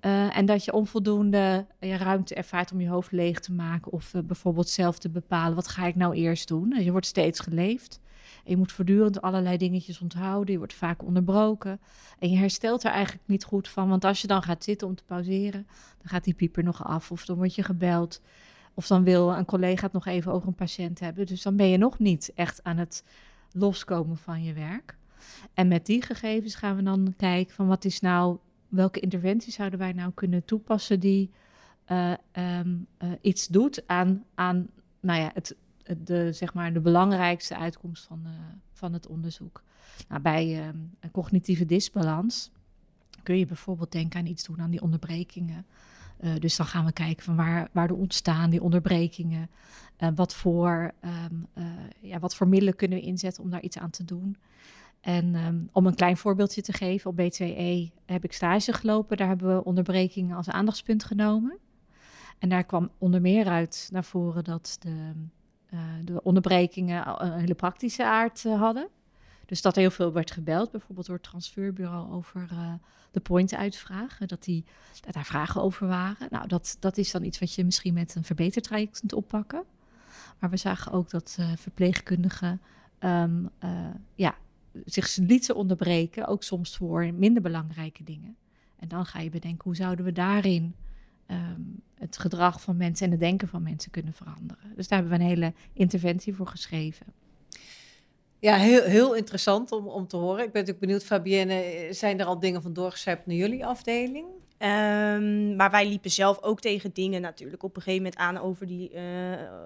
Uh, 0.00 0.36
en 0.36 0.46
dat 0.46 0.64
je 0.64 0.72
onvoldoende 0.72 1.66
uh, 1.80 1.96
ruimte 1.96 2.34
ervaart 2.34 2.72
om 2.72 2.80
je 2.80 2.88
hoofd 2.88 3.12
leeg 3.12 3.40
te 3.40 3.52
maken. 3.52 3.92
Of 3.92 4.12
bijvoorbeeld 4.24 4.68
zelf 4.68 4.98
te 4.98 5.08
bepalen, 5.08 5.54
wat 5.54 5.68
ga 5.68 5.86
ik 5.86 5.94
nou 5.94 6.14
eerst 6.14 6.48
doen? 6.48 6.76
Je 6.78 6.90
wordt 6.90 7.06
steeds 7.06 7.40
geleefd. 7.40 8.00
En 8.44 8.50
je 8.50 8.56
moet 8.56 8.72
voortdurend 8.72 9.22
allerlei 9.22 9.56
dingetjes 9.56 10.00
onthouden. 10.00 10.52
Je 10.52 10.58
wordt 10.58 10.74
vaak 10.74 11.02
onderbroken. 11.02 11.80
En 12.18 12.30
je 12.30 12.36
herstelt 12.36 12.84
er 12.84 12.90
eigenlijk 12.90 13.26
niet 13.26 13.44
goed 13.44 13.68
van. 13.68 13.88
Want 13.88 14.04
als 14.04 14.20
je 14.20 14.26
dan 14.26 14.42
gaat 14.42 14.64
zitten 14.64 14.86
om 14.86 14.94
te 14.94 15.04
pauzeren, 15.04 15.66
dan 15.98 16.08
gaat 16.08 16.24
die 16.24 16.34
pieper 16.34 16.64
nog 16.64 16.84
af. 16.84 17.10
Of 17.10 17.24
dan 17.24 17.36
word 17.36 17.54
je 17.54 17.62
gebeld. 17.62 18.20
Of 18.74 18.86
dan 18.86 19.04
wil 19.04 19.32
een 19.32 19.44
collega 19.44 19.84
het 19.84 19.92
nog 19.92 20.06
even 20.06 20.32
over 20.32 20.48
een 20.48 20.54
patiënt 20.54 21.00
hebben. 21.00 21.26
Dus 21.26 21.42
dan 21.42 21.56
ben 21.56 21.68
je 21.68 21.78
nog 21.78 21.98
niet 21.98 22.32
echt 22.34 22.64
aan 22.64 22.76
het 22.76 23.04
loskomen 23.52 24.16
van 24.16 24.42
je 24.42 24.52
werk. 24.52 24.96
En 25.54 25.68
met 25.68 25.86
die 25.86 26.02
gegevens 26.02 26.54
gaan 26.54 26.76
we 26.76 26.82
dan 26.82 27.14
kijken 27.16 27.54
van 27.54 27.66
wat 27.66 27.84
is 27.84 28.00
nou, 28.00 28.38
welke 28.72 29.00
interventies 29.00 29.54
zouden 29.54 29.78
wij 29.78 29.92
nou 29.92 30.12
kunnen 30.14 30.44
toepassen 30.44 31.00
die 31.00 31.30
uh, 31.88 32.12
um, 32.32 32.86
uh, 33.02 33.12
iets 33.20 33.46
doet 33.46 33.82
aan, 33.86 34.24
aan 34.34 34.68
nou 35.00 35.20
ja, 35.20 35.30
het, 35.34 35.56
de, 35.98 36.32
zeg 36.32 36.54
maar, 36.54 36.72
de 36.72 36.80
belangrijkste 36.80 37.56
uitkomst 37.56 38.04
van 38.04 38.22
de, 38.22 38.58
van 38.72 38.92
het 38.92 39.06
onderzoek. 39.06 39.62
Nou, 40.08 40.20
bij 40.20 40.60
ehm, 40.60 40.76
een 41.00 41.10
cognitieve 41.10 41.66
disbalans 41.66 42.50
kun 43.22 43.38
je 43.38 43.46
bijvoorbeeld 43.46 43.92
denken 43.92 44.20
aan 44.20 44.26
iets 44.26 44.44
doen 44.44 44.60
aan 44.60 44.70
die 44.70 44.82
onderbrekingen. 44.82 45.66
Dus 46.38 46.56
dan 46.56 46.66
gaan 46.66 46.84
we 46.84 46.92
kijken 46.92 47.24
van 47.24 47.68
waar, 47.72 47.90
ontstaan 47.90 48.50
die 48.50 48.62
onderbrekingen. 48.62 49.50
Uh, 49.98 50.08
wat, 50.14 50.34
voor, 50.34 50.92
uh, 51.04 51.64
ja, 52.00 52.18
wat 52.18 52.34
voor 52.34 52.48
middelen 52.48 52.76
kunnen 52.76 52.98
we 52.98 53.04
inzetten 53.04 53.42
om 53.42 53.50
daar 53.50 53.62
iets 53.62 53.78
aan 53.78 53.90
te 53.90 54.04
doen. 54.04 54.36
En 55.02 55.34
um, 55.34 55.68
om 55.72 55.86
een 55.86 55.94
klein 55.94 56.16
voorbeeldje 56.16 56.62
te 56.62 56.72
geven, 56.72 57.10
op 57.10 57.20
B2E 57.20 57.94
heb 58.06 58.24
ik 58.24 58.32
stage 58.32 58.72
gelopen. 58.72 59.16
Daar 59.16 59.28
hebben 59.28 59.56
we 59.56 59.64
onderbrekingen 59.64 60.36
als 60.36 60.48
aandachtspunt 60.48 61.04
genomen. 61.04 61.58
En 62.38 62.48
daar 62.48 62.64
kwam 62.64 62.90
onder 62.98 63.20
meer 63.20 63.46
uit 63.46 63.88
naar 63.92 64.04
voren 64.04 64.44
dat 64.44 64.76
de, 64.80 65.12
de 66.04 66.22
onderbrekingen 66.22 67.22
een 67.22 67.38
hele 67.38 67.54
praktische 67.54 68.04
aard 68.04 68.42
hadden. 68.42 68.88
Dus 69.46 69.62
dat 69.62 69.76
heel 69.76 69.90
veel 69.90 70.12
werd 70.12 70.30
gebeld, 70.30 70.70
bijvoorbeeld 70.70 71.06
door 71.06 71.16
het 71.16 71.24
transferbureau 71.24 72.12
over 72.12 72.48
uh, 72.52 72.72
de 73.10 73.20
point-uitvraag. 73.20 74.18
Dat, 74.18 74.44
die, 74.44 74.64
daar 75.10 75.24
vragen 75.24 75.62
over 75.62 75.86
waren. 75.86 76.26
Nou, 76.30 76.48
dat, 76.48 76.76
dat 76.80 76.98
is 76.98 77.10
dan 77.10 77.24
iets 77.24 77.38
wat 77.38 77.54
je 77.54 77.64
misschien 77.64 77.94
met 77.94 78.14
een 78.14 78.24
verbetertraject 78.24 78.98
kunt 78.98 79.12
oppakken. 79.12 79.64
Maar 80.38 80.50
we 80.50 80.56
zagen 80.56 80.92
ook 80.92 81.10
dat 81.10 81.38
verpleegkundigen 81.56 82.60
uh, 83.00 83.24
ja, 84.14 84.34
zich 84.84 85.16
lieten 85.16 85.54
onderbreken, 85.54 86.26
ook 86.26 86.42
soms 86.42 86.76
voor 86.76 87.14
minder 87.14 87.42
belangrijke 87.42 88.04
dingen. 88.04 88.36
En 88.78 88.88
dan 88.88 89.06
ga 89.06 89.20
je 89.20 89.30
bedenken, 89.30 89.64
hoe 89.64 89.76
zouden 89.76 90.04
we 90.04 90.12
daarin 90.12 90.74
um, 91.26 91.82
het 91.94 92.18
gedrag 92.18 92.60
van 92.60 92.76
mensen 92.76 93.04
en 93.04 93.10
het 93.10 93.20
denken 93.20 93.48
van 93.48 93.62
mensen 93.62 93.90
kunnen 93.90 94.12
veranderen. 94.12 94.72
Dus 94.76 94.88
daar 94.88 94.98
hebben 94.98 95.18
we 95.18 95.24
een 95.24 95.30
hele 95.30 95.52
interventie 95.72 96.34
voor 96.34 96.46
geschreven. 96.46 97.06
Ja, 98.38 98.56
heel, 98.56 98.82
heel 98.82 99.14
interessant 99.14 99.72
om, 99.72 99.86
om 99.86 100.06
te 100.06 100.16
horen. 100.16 100.44
Ik 100.44 100.52
ben 100.52 100.60
natuurlijk 100.60 100.78
benieuwd, 100.78 101.04
Fabienne, 101.04 101.88
zijn 101.90 102.20
er 102.20 102.26
al 102.26 102.38
dingen 102.38 102.62
van 102.62 102.72
doorgecijpeld 102.72 103.26
naar 103.26 103.36
jullie 103.36 103.66
afdeling? 103.66 104.26
Um, 104.62 105.56
maar 105.56 105.70
wij 105.70 105.86
liepen 105.86 106.10
zelf 106.10 106.42
ook 106.42 106.60
tegen 106.60 106.92
dingen 106.92 107.20
natuurlijk 107.20 107.62
op 107.62 107.76
een 107.76 107.82
gegeven 107.82 108.02
moment 108.02 108.20
aan 108.20 108.38
over 108.38 108.66
die, 108.66 108.92
uh, 108.92 109.00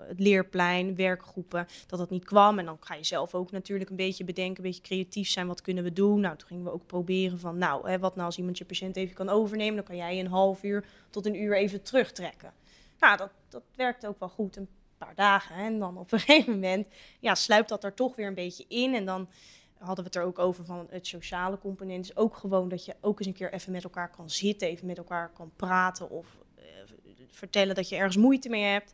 het 0.09 0.21
leerplein, 0.21 0.95
werkgroepen, 0.95 1.67
dat 1.87 1.99
dat 1.99 2.11
niet 2.11 2.25
kwam. 2.25 2.59
En 2.59 2.65
dan 2.65 2.77
ga 2.81 2.95
je 2.95 3.05
zelf 3.05 3.35
ook 3.35 3.51
natuurlijk 3.51 3.91
een 3.91 3.97
beetje 3.97 4.25
bedenken, 4.25 4.57
een 4.57 4.71
beetje 4.71 4.83
creatief 4.83 5.29
zijn, 5.29 5.47
wat 5.47 5.61
kunnen 5.61 5.85
we 5.85 5.93
doen? 5.93 6.21
Nou, 6.21 6.37
toen 6.37 6.49
gingen 6.49 6.65
we 6.65 6.73
ook 6.73 6.87
proberen 6.87 7.39
van, 7.39 7.59
nou, 7.59 7.91
hè, 7.91 7.99
wat 7.99 8.15
nou 8.15 8.27
als 8.27 8.39
iemand 8.39 8.59
je 8.59 8.65
patiënt 8.65 8.97
even 8.97 9.15
kan 9.15 9.29
overnemen, 9.29 9.75
dan 9.75 9.85
kan 9.85 9.97
jij 9.97 10.21
een 10.21 10.27
half 10.27 10.63
uur 10.63 10.85
tot 11.11 11.27
een 11.27 11.43
uur 11.43 11.57
even 11.57 11.83
terugtrekken. 11.83 12.53
Nou, 12.99 13.17
dat, 13.17 13.31
dat 13.49 13.63
werkte 13.75 14.09
ook 14.09 14.19
wel 14.19 14.29
goed. 14.29 14.57
Een 14.57 14.69
paar 14.99 15.15
dagen. 15.15 15.57
En 15.57 15.79
dan 15.79 15.99
op 15.99 16.13
een 16.13 16.21
gegeven 16.27 16.53
moment 16.53 16.89
ja, 17.21 17.35
sluipt 17.35 17.69
dat 17.69 17.85
er 17.85 17.95
toch 17.95 18.17
weer 18.17 18.27
een 18.27 18.35
beetje 18.35 18.65
in. 18.69 18.95
En 18.95 19.05
dan 19.05 19.29
hadden 19.79 20.05
we 20.05 20.11
het 20.11 20.17
er 20.17 20.23
ook 20.23 20.39
over 20.39 20.65
van 20.65 20.87
het 20.91 21.07
sociale 21.07 21.59
component. 21.59 22.05
is 22.05 22.17
ook 22.17 22.37
gewoon 22.37 22.69
dat 22.69 22.85
je 22.85 22.97
ook 23.01 23.19
eens 23.19 23.29
een 23.29 23.35
keer 23.35 23.53
even 23.53 23.73
met 23.73 23.85
elkaar 23.85 24.11
kan 24.11 24.31
zitten, 24.31 24.69
even 24.69 24.87
met 24.87 24.99
elkaar 24.99 25.31
kan 25.31 25.53
praten 25.57 26.11
of 26.11 26.27
uh, 26.59 26.65
vertellen 27.31 27.75
dat 27.75 27.89
je 27.89 27.97
ergens 27.97 28.17
moeite 28.17 28.49
mee 28.49 28.65
hebt. 28.65 28.93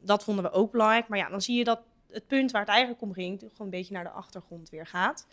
Dat 0.00 0.24
vonden 0.24 0.44
we 0.44 0.50
ook 0.50 0.70
belangrijk. 0.70 1.08
Maar 1.08 1.18
ja, 1.18 1.28
dan 1.28 1.42
zie 1.42 1.58
je 1.58 1.64
dat 1.64 1.80
het 2.10 2.26
punt 2.26 2.50
waar 2.50 2.60
het 2.60 2.70
eigenlijk 2.70 3.02
om 3.02 3.12
ging, 3.12 3.38
gewoon 3.38 3.52
een 3.58 3.70
beetje 3.70 3.94
naar 3.94 4.04
de 4.04 4.10
achtergrond 4.10 4.70
weer 4.70 4.86
gaat. 4.86 5.26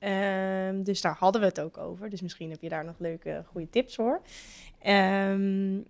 Um, 0.00 0.82
dus 0.82 1.00
daar 1.00 1.16
hadden 1.18 1.40
we 1.40 1.46
het 1.46 1.60
ook 1.60 1.78
over. 1.78 2.10
Dus 2.10 2.20
misschien 2.20 2.50
heb 2.50 2.62
je 2.62 2.68
daar 2.68 2.84
nog 2.84 2.98
leuke, 2.98 3.44
goede 3.46 3.70
tips 3.70 3.94
voor. 3.94 4.22
Um, 4.86 5.86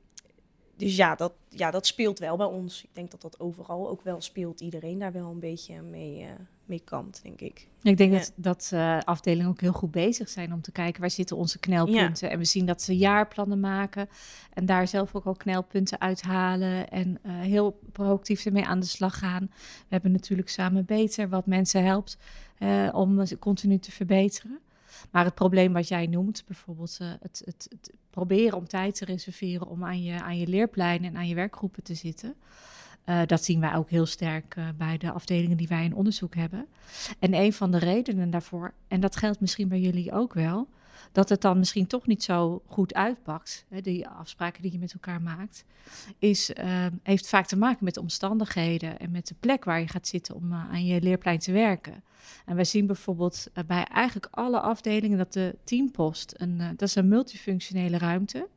dus 0.77 0.97
ja 0.97 1.15
dat, 1.15 1.33
ja, 1.49 1.71
dat 1.71 1.87
speelt 1.87 2.19
wel 2.19 2.37
bij 2.37 2.47
ons. 2.47 2.83
Ik 2.83 2.91
denk 2.93 3.11
dat 3.11 3.21
dat 3.21 3.41
overal 3.41 3.88
ook 3.88 4.03
wel 4.03 4.21
speelt. 4.21 4.61
Iedereen 4.61 4.99
daar 4.99 5.12
wel 5.12 5.31
een 5.31 5.41
beetje 5.41 5.83
mee, 5.83 6.21
uh, 6.21 6.31
mee 6.68 6.82
kant, 6.84 7.20
denk 7.22 7.40
ik. 7.40 7.68
Ik 7.82 7.96
denk 7.96 8.12
ja. 8.12 8.18
dat, 8.18 8.32
dat 8.37 8.70
uh, 8.75 8.98
afdelingen 8.98 9.50
ook 9.50 9.60
heel 9.60 9.72
goed 9.72 9.90
bezig 9.90 10.28
zijn 10.28 10.52
om 10.52 10.60
te 10.60 10.72
kijken 10.72 11.00
waar 11.00 11.10
zitten 11.10 11.37
onze 11.37 11.58
knelpunten. 11.58 12.26
Ja. 12.26 12.32
En 12.32 12.38
we 12.38 12.44
zien 12.44 12.66
dat 12.66 12.82
ze 12.82 12.96
jaarplannen 12.96 13.60
maken 13.60 14.08
en 14.52 14.66
daar 14.66 14.88
zelf 14.88 15.14
ook 15.14 15.25
al 15.25 15.34
knelpunten 15.34 16.00
uithalen 16.00 16.90
en 16.90 17.18
uh, 17.26 17.32
heel 17.40 17.80
proactief 17.92 18.44
ermee 18.44 18.66
aan 18.66 18.80
de 18.80 18.87
slag 18.87 19.18
gaan. 19.18 19.50
We 19.50 19.87
hebben 19.88 20.12
natuurlijk 20.12 20.48
samen 20.48 20.84
beter 20.84 21.28
wat 21.28 21.46
mensen 21.46 21.84
helpt 21.84 22.18
om 22.92 23.38
continu 23.38 23.78
te 23.78 23.92
verbeteren. 23.92 24.60
Maar 25.10 25.25
het 25.25 25.34
probleem 25.34 25.72
wat 25.72 25.88
jij 25.88 26.06
noemt, 26.06 26.44
bijvoorbeeld 26.46 26.98
uh, 27.02 27.08
het, 27.20 27.42
het, 27.44 27.66
het, 27.70 27.92
proberen 28.10 28.56
om 28.56 28.68
tijd 28.68 28.94
te 28.94 29.04
reserveren 29.04 29.66
om 29.66 29.84
aan 29.84 30.02
je, 30.02 30.22
aan 30.22 30.38
je 30.38 30.46
leerplein 30.46 31.04
en 31.04 31.16
aan 31.16 31.28
je 31.28 31.34
werkgroepen 31.34 31.82
te 31.82 31.94
zitten. 31.94 32.34
Uh, 33.09 33.21
dat 33.27 33.45
zien 33.45 33.61
wij 33.61 33.75
ook 33.75 33.91
heel 33.91 34.07
sterk 34.07 34.57
uh, 34.57 34.69
bij 34.77 34.99
de 34.99 35.11
afdelingen 35.11 35.57
die 35.57 35.69
wij 35.69 35.85
in 35.85 35.95
onderzoek 35.95 36.35
hebben. 36.35 36.67
En 37.19 37.35
een 37.35 37.53
van 37.53 37.71
de 37.71 37.79
redenen 37.79 38.31
daarvoor, 38.31 38.73
en 38.88 39.00
dat 39.00 39.17
geldt 39.17 39.41
misschien 39.41 39.69
bij 39.69 39.81
jullie 39.81 40.12
ook 40.12 40.35
wel, 40.35 40.69
dat 41.12 41.29
het 41.29 41.41
dan 41.41 41.59
misschien 41.59 41.87
toch 41.87 42.07
niet 42.07 42.23
zo 42.23 42.62
goed 42.67 42.95
uitpakt, 42.95 43.65
hè, 43.69 43.81
die 43.81 44.09
afspraken 44.09 44.62
die 44.62 44.73
je 44.73 44.79
met 44.79 44.93
elkaar 44.93 45.23
maakt, 45.23 45.65
is, 46.19 46.50
uh, 46.50 46.87
heeft 47.03 47.29
vaak 47.29 47.47
te 47.47 47.57
maken 47.57 47.85
met 47.85 47.95
de 47.95 48.00
omstandigheden 48.00 48.99
en 48.99 49.11
met 49.11 49.27
de 49.27 49.35
plek 49.41 49.65
waar 49.65 49.81
je 49.81 49.88
gaat 49.88 50.09
zitten 50.09 50.35
om 50.35 50.53
uh, 50.53 50.71
aan 50.71 50.87
je 50.87 51.00
leerplein 51.00 51.38
te 51.38 51.53
werken. 51.53 52.03
En 52.47 52.55
wij 52.55 52.65
zien 52.65 52.87
bijvoorbeeld 52.87 53.47
bij 53.67 53.85
eigenlijk 53.85 54.29
alle 54.31 54.61
afdelingen 54.61 55.19
dat 55.19 55.33
de 55.33 55.57
teampost, 55.65 56.35
een, 56.37 56.57
dat 56.57 56.88
is 56.88 56.95
een 56.95 57.09
multifunctionele 57.09 57.99
ruimte. 57.99 58.49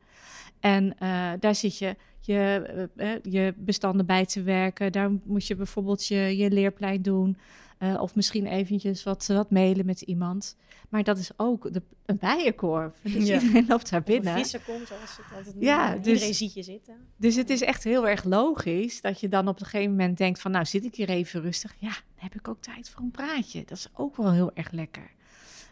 En 0.60 0.96
daar 1.40 1.54
zit 1.54 1.78
je 1.78 1.96
je, 2.26 2.88
je 3.22 3.54
bestanden 3.56 4.06
bij 4.06 4.26
te 4.26 4.42
werken. 4.42 4.92
Daar 4.92 5.10
moet 5.24 5.46
je 5.46 5.54
bijvoorbeeld 5.54 6.06
je, 6.06 6.36
je 6.36 6.50
leerplein 6.50 7.02
doen. 7.02 7.36
Uh, 7.78 8.00
of 8.00 8.14
misschien 8.14 8.46
eventjes 8.46 9.02
wat, 9.02 9.26
wat 9.26 9.50
mailen 9.50 9.86
met 9.86 10.00
iemand. 10.00 10.56
Maar 10.88 11.02
dat 11.02 11.18
is 11.18 11.30
ook 11.36 11.72
de, 11.72 11.82
een 12.06 12.18
bijenkorf. 12.18 13.00
Dus 13.02 13.26
ja. 13.26 13.40
iedereen 13.40 13.66
loopt 13.68 13.90
daar 13.90 14.02
binnen. 14.02 14.40
Of 14.40 14.52
een 14.52 14.64
komt, 14.64 14.86
zoals 14.86 15.16
het 15.16 15.36
altijd 15.36 15.54
ja, 15.58 15.96
dus, 15.96 16.12
iedereen 16.12 16.34
ziet 16.34 16.54
je 16.54 16.62
zitten. 16.62 16.94
Dus 17.16 17.36
het 17.36 17.50
is 17.50 17.60
echt 17.60 17.84
heel 17.84 18.08
erg 18.08 18.24
logisch 18.24 19.00
dat 19.00 19.20
je 19.20 19.28
dan 19.28 19.48
op 19.48 19.60
een 19.60 19.66
gegeven 19.66 19.90
moment 19.90 20.18
denkt 20.18 20.40
van... 20.40 20.50
nou, 20.50 20.64
zit 20.64 20.84
ik 20.84 20.94
hier 20.94 21.08
even 21.08 21.40
rustig? 21.40 21.74
Ja, 21.78 21.88
dan 21.88 21.98
heb 22.14 22.34
ik 22.34 22.48
ook 22.48 22.60
tijd 22.60 22.90
voor 22.90 23.02
een 23.02 23.10
praatje. 23.10 23.64
Dat 23.64 23.78
is 23.78 23.88
ook 23.94 24.16
wel 24.16 24.32
heel 24.32 24.50
erg 24.54 24.70
lekker. 24.70 25.10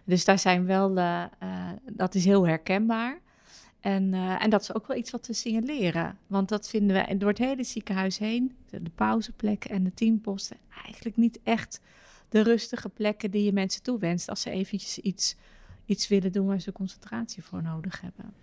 Dus 0.04 0.24
daar 0.24 0.38
zijn 0.38 0.66
wel... 0.66 0.96
Uh, 0.96 1.24
uh, 1.42 1.68
dat 1.92 2.14
is 2.14 2.24
heel 2.24 2.46
herkenbaar. 2.46 3.20
En, 3.80 4.12
uh, 4.12 4.42
en 4.42 4.50
dat 4.50 4.60
is 4.60 4.74
ook 4.74 4.86
wel 4.86 4.96
iets 4.96 5.10
wat 5.10 5.26
we 5.26 5.32
signaleren. 5.32 6.18
Want 6.26 6.48
dat 6.48 6.68
vinden 6.68 7.06
we 7.06 7.16
door 7.16 7.28
het 7.28 7.38
hele 7.38 7.64
ziekenhuis 7.64 8.18
heen, 8.18 8.56
de 8.70 8.90
pauzeplekken 8.94 9.70
en 9.70 9.84
de 9.84 9.94
teamposten, 9.94 10.56
eigenlijk 10.84 11.16
niet 11.16 11.38
echt 11.42 11.80
de 12.28 12.42
rustige 12.42 12.88
plekken 12.88 13.30
die 13.30 13.44
je 13.44 13.52
mensen 13.52 13.82
toewenst 13.82 14.28
als 14.28 14.40
ze 14.40 14.50
eventjes 14.50 14.98
iets 14.98 15.36
iets 15.90 16.08
willen 16.08 16.32
doen 16.32 16.46
waar 16.46 16.60
ze 16.60 16.72
concentratie 16.72 17.42
voor 17.44 17.62
nodig 17.62 18.00
hebben. 18.00 18.34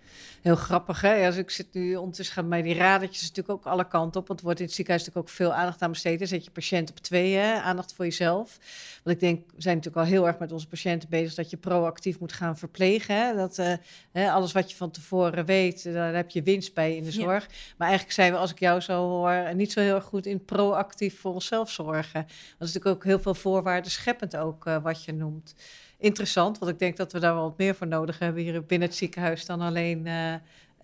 Heel 0.42 0.56
grappig, 0.56 1.00
hè? 1.00 1.26
Als 1.26 1.36
ik 1.36 1.50
zit 1.50 1.66
nu 1.72 1.96
ondertussen 1.96 2.34
gaan 2.34 2.48
bij 2.48 2.62
die 2.62 2.74
radertjes 2.74 3.20
natuurlijk 3.20 3.48
ook 3.48 3.72
alle 3.72 3.88
kanten 3.88 4.20
op. 4.20 4.26
Want 4.26 4.38
er 4.38 4.44
wordt 4.44 4.60
in 4.60 4.66
het 4.66 4.74
ziekenhuis 4.74 5.06
natuurlijk 5.06 5.30
ook 5.30 5.36
veel 5.36 5.54
aandacht 5.54 5.82
aan 5.82 5.90
besteed. 5.90 6.18
Dan 6.18 6.28
zet 6.28 6.44
je 6.44 6.50
patiënt 6.50 6.90
op 6.90 6.98
tweeën, 6.98 7.60
aandacht 7.60 7.94
voor 7.94 8.04
jezelf. 8.04 8.58
Want 9.02 9.16
ik 9.16 9.20
denk, 9.20 9.44
we 9.54 9.62
zijn 9.62 9.76
natuurlijk 9.76 10.04
al 10.04 10.12
heel 10.12 10.26
erg 10.26 10.38
met 10.38 10.52
onze 10.52 10.68
patiënten 10.68 11.08
bezig 11.08 11.34
dat 11.34 11.50
je 11.50 11.56
proactief 11.56 12.20
moet 12.20 12.32
gaan 12.32 12.58
verplegen. 12.58 13.16
Hè? 13.16 13.34
Dat 13.34 13.58
uh, 13.58 13.72
hè, 14.12 14.30
alles 14.30 14.52
wat 14.52 14.70
je 14.70 14.76
van 14.76 14.90
tevoren 14.90 15.44
weet, 15.44 15.92
daar 15.92 16.14
heb 16.14 16.30
je 16.30 16.42
winst 16.42 16.74
bij 16.74 16.96
in 16.96 17.04
de 17.04 17.12
zorg. 17.12 17.42
Ja. 17.42 17.50
Maar 17.76 17.88
eigenlijk 17.88 18.16
zijn 18.16 18.32
we, 18.32 18.38
als 18.38 18.50
ik 18.50 18.58
jou 18.58 18.80
zo 18.80 19.08
hoor, 19.08 19.54
niet 19.54 19.72
zo 19.72 19.80
heel 19.80 19.94
erg 19.94 20.04
goed 20.04 20.26
in 20.26 20.44
proactief 20.44 21.20
voor 21.20 21.32
onszelf 21.32 21.70
zorgen. 21.70 22.22
Dat 22.58 22.68
is 22.68 22.74
natuurlijk 22.74 22.96
ook 22.96 23.04
heel 23.04 23.20
veel 23.20 23.34
voorwaarden 23.34 23.90
scheppend 23.90 24.36
ook, 24.36 24.66
uh, 24.66 24.82
wat 24.82 25.04
je 25.04 25.12
noemt 25.12 25.54
interessant. 25.98 26.58
Want 26.58 26.72
ik 26.72 26.78
denk 26.78 26.96
dat 26.96 27.12
we 27.12 27.18
daar 27.18 27.34
wel 27.34 27.42
wat 27.42 27.58
meer 27.58 27.74
voor 27.74 27.86
nodig 27.86 28.18
hebben 28.18 28.42
hier 28.42 28.64
binnen 28.64 28.88
het 28.88 28.96
ziekenhuis 28.96 29.46
dan 29.46 29.60
alleen 29.60 30.06
uh, 30.06 30.34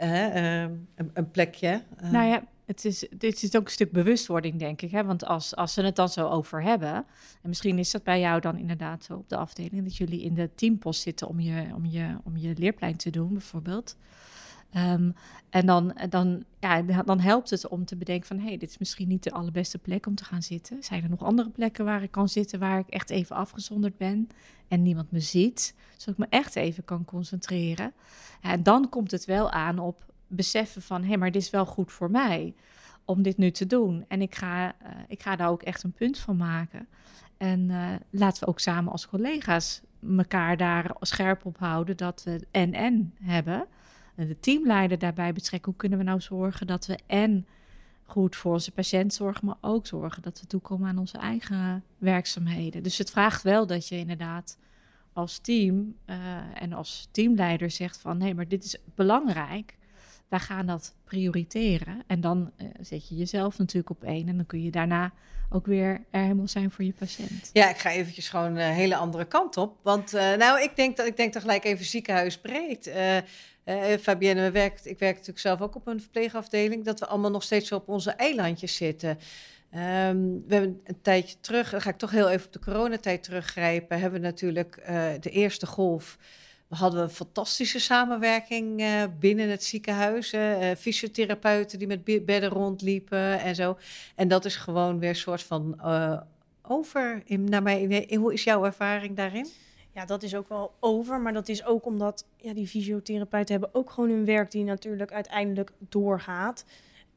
uh, 0.00 0.61
een, 0.61 1.11
een, 1.12 1.30
plekje. 1.30 1.83
Uh. 2.02 2.11
Nou 2.11 2.26
ja, 2.26 2.44
het 2.64 2.85
is, 2.85 3.06
dit 3.16 3.42
is 3.42 3.56
ook 3.56 3.64
een 3.64 3.71
stuk 3.71 3.92
bewustwording, 3.92 4.59
denk 4.59 4.83
ik. 4.83 4.90
Hè? 4.90 5.04
Want 5.04 5.25
als, 5.25 5.56
als 5.56 5.75
we 5.75 5.83
het 5.83 5.97
dan 5.97 6.09
zo 6.09 6.28
over 6.28 6.62
hebben, 6.62 6.94
en 7.42 7.49
misschien 7.49 7.78
is 7.78 7.90
dat 7.90 8.02
bij 8.02 8.21
jou 8.21 8.40
dan 8.40 8.59
inderdaad 8.59 9.04
zo 9.04 9.14
op 9.14 9.28
de 9.28 9.37
afdeling, 9.37 9.83
dat 9.83 9.97
jullie 9.97 10.23
in 10.23 10.35
de 10.35 10.50
teampost 10.54 11.00
zitten 11.00 11.28
om 11.28 11.40
je, 11.40 11.66
om 11.75 11.87
je, 11.87 12.16
om 12.25 12.37
je 12.37 12.54
leerplein 12.56 12.97
te 12.97 13.11
doen, 13.11 13.33
bijvoorbeeld. 13.33 13.97
Um, 14.76 15.14
en 15.50 15.66
dan, 15.66 15.95
dan, 16.09 16.45
ja, 16.61 16.83
dan 16.83 17.21
helpt 17.21 17.50
het 17.50 17.69
om 17.69 17.85
te 17.85 17.97
bedenken 17.97 18.26
van... 18.26 18.38
hé, 18.38 18.47
hey, 18.47 18.57
dit 18.57 18.71
is 18.71 18.78
misschien 18.78 19.09
niet 19.09 19.23
de 19.23 19.31
allerbeste 19.31 19.78
plek 19.78 20.07
om 20.07 20.14
te 20.14 20.25
gaan 20.25 20.43
zitten. 20.43 20.83
Zijn 20.83 21.02
er 21.02 21.09
nog 21.09 21.23
andere 21.23 21.50
plekken 21.50 21.85
waar 21.85 22.02
ik 22.02 22.11
kan 22.11 22.28
zitten... 22.28 22.59
waar 22.59 22.78
ik 22.78 22.88
echt 22.88 23.11
even 23.11 23.37
afgezonderd 23.37 23.97
ben 23.97 24.28
en 24.69 24.83
niemand 24.83 25.11
me 25.11 25.21
ziet... 25.21 25.75
zodat 25.97 26.14
ik 26.14 26.31
me 26.31 26.38
echt 26.38 26.57
even 26.57 26.85
kan 26.85 27.04
concentreren. 27.04 27.93
En 28.40 28.62
dan 28.62 28.88
komt 28.88 29.11
het 29.11 29.25
wel 29.25 29.50
aan 29.50 29.78
op 29.78 30.04
beseffen 30.26 30.83
van... 30.83 31.02
hé, 31.02 31.09
hey, 31.09 31.16
maar 31.16 31.31
dit 31.31 31.43
is 31.43 31.50
wel 31.50 31.66
goed 31.66 31.93
voor 31.93 32.11
mij 32.11 32.54
om 33.04 33.23
dit 33.23 33.37
nu 33.37 33.50
te 33.50 33.66
doen. 33.66 34.04
En 34.09 34.23
ik 34.23 34.35
ga, 34.35 34.66
uh, 34.66 34.88
ik 35.09 35.23
ga 35.23 35.37
daar 35.37 35.49
ook 35.49 35.62
echt 35.62 35.83
een 35.83 35.93
punt 35.93 36.19
van 36.19 36.37
maken. 36.37 36.88
En 37.37 37.69
uh, 37.71 37.90
laten 38.11 38.45
we 38.45 38.50
ook 38.50 38.61
samen 38.61 38.93
als 38.93 39.09
collega's 39.09 39.83
elkaar 40.16 40.57
daar 40.57 40.97
scherp 41.00 41.45
op 41.45 41.59
houden... 41.59 41.97
dat 41.97 42.23
we 42.25 42.47
en-en 42.50 43.14
hebben 43.23 43.66
de 44.14 44.40
teamleider 44.40 44.99
daarbij 44.99 45.33
betrekken. 45.33 45.71
Hoe 45.71 45.80
kunnen 45.80 45.99
we 45.99 46.04
nou 46.04 46.21
zorgen 46.21 46.66
dat 46.66 46.87
we 46.87 46.99
en 47.06 47.47
goed 48.06 48.37
voor 48.37 48.52
onze 48.52 48.71
patiënt 48.71 49.14
zorgen, 49.14 49.47
maar 49.47 49.56
ook 49.61 49.87
zorgen 49.87 50.23
dat 50.23 50.40
we 50.40 50.47
toekomen 50.47 50.88
aan 50.88 50.99
onze 50.99 51.18
eigen 51.18 51.85
werkzaamheden. 51.99 52.83
Dus 52.83 52.99
het 52.99 53.11
vraagt 53.11 53.42
wel 53.42 53.66
dat 53.66 53.88
je 53.88 53.97
inderdaad 53.97 54.59
als 55.12 55.38
team 55.38 55.97
uh, 56.06 56.16
en 56.54 56.73
als 56.73 57.09
teamleider 57.11 57.71
zegt 57.71 57.99
van 58.00 58.18
nee, 58.18 58.35
maar 58.35 58.49
dit 58.49 58.64
is 58.64 58.76
belangrijk. 58.94 59.76
Wij 60.28 60.38
gaan 60.38 60.66
dat 60.66 60.94
prioriteren. 61.04 62.02
En 62.06 62.21
dan 62.21 62.50
uh, 62.59 62.68
zet 62.80 63.09
je 63.09 63.16
jezelf 63.16 63.59
natuurlijk 63.59 63.90
op 63.90 64.04
één. 64.04 64.28
En 64.28 64.37
dan 64.37 64.47
kun 64.47 64.62
je 64.62 64.71
daarna 64.71 65.12
ook 65.50 65.66
weer 65.66 66.04
er 66.11 66.23
helemaal 66.23 66.49
zijn 66.49 66.71
voor 66.71 66.85
je 66.85 66.92
patiënt. 66.92 67.50
Ja, 67.52 67.68
ik 67.68 67.76
ga 67.76 67.90
eventjes 67.90 68.28
gewoon 68.28 68.56
een 68.56 68.73
hele 68.73 68.97
andere 68.97 69.25
kant 69.25 69.56
op. 69.56 69.78
Want 69.83 70.12
nou, 70.12 70.62
ik 70.62 70.76
denk 70.76 70.97
dat 70.97 71.06
ik 71.06 71.16
denk 71.16 71.33
dan 71.33 71.42
gelijk 71.42 71.64
even 71.64 71.85
ziekenhuisbreed. 71.85 72.92
Uh, 73.64 73.85
Fabienne 74.00 74.50
werkt, 74.50 74.87
ik 74.87 74.99
werk 74.99 75.12
natuurlijk 75.12 75.38
zelf 75.38 75.61
ook 75.61 75.75
op 75.75 75.87
een 75.87 76.00
verpleegafdeling, 76.00 76.85
dat 76.85 77.00
we 77.00 77.06
allemaal 77.06 77.30
nog 77.30 77.42
steeds 77.42 77.73
op 77.73 77.88
onze 77.88 78.11
eilandjes 78.11 78.76
zitten. 78.76 79.11
Um, 79.11 80.44
we 80.47 80.54
hebben 80.54 80.80
een 80.85 81.02
tijdje 81.02 81.37
terug, 81.40 81.71
dan 81.71 81.80
ga 81.80 81.90
ik 81.90 81.99
toch 81.99 82.11
heel 82.11 82.30
even 82.30 82.47
op 82.47 82.52
de 82.52 82.59
coronatijd 82.59 83.23
teruggrijpen, 83.23 84.00
hebben 84.00 84.21
we 84.21 84.26
natuurlijk 84.26 84.85
uh, 84.88 85.06
de 85.21 85.30
eerste 85.30 85.66
golf. 85.66 86.18
We 86.68 86.76
hadden 86.76 87.02
een 87.02 87.11
fantastische 87.11 87.78
samenwerking 87.78 88.85
binnen 89.18 89.49
het 89.49 89.64
ziekenhuis. 89.64 90.35
fysiotherapeuten 90.78 91.78
die 91.78 91.87
met 91.88 92.04
bedden 92.04 92.49
rondliepen 92.49 93.40
en 93.40 93.54
zo. 93.54 93.78
En 94.14 94.28
dat 94.28 94.44
is 94.44 94.56
gewoon 94.56 94.99
weer 94.99 95.09
een 95.09 95.16
soort 95.16 95.42
van 95.42 95.80
over. 96.62 97.23
Naar 97.26 97.62
mij, 97.62 98.06
hoe 98.18 98.33
is 98.33 98.44
jouw 98.44 98.64
ervaring 98.64 99.16
daarin? 99.16 99.49
Ja, 99.95 100.05
dat 100.05 100.23
is 100.23 100.35
ook 100.35 100.49
wel 100.49 100.75
over. 100.81 101.21
Maar 101.21 101.33
dat 101.33 101.49
is 101.49 101.65
ook 101.65 101.87
omdat 101.87 102.27
ja, 102.37 102.55
die 102.55 102.67
fysiotherapeuten 102.67 103.53
hebben 103.53 103.75
ook 103.75 103.91
gewoon 103.91 104.11
hun 104.11 104.25
werk 104.25 104.51
die 104.51 104.65
natuurlijk 104.65 105.13
uiteindelijk 105.13 105.73
doorgaat. 105.79 106.65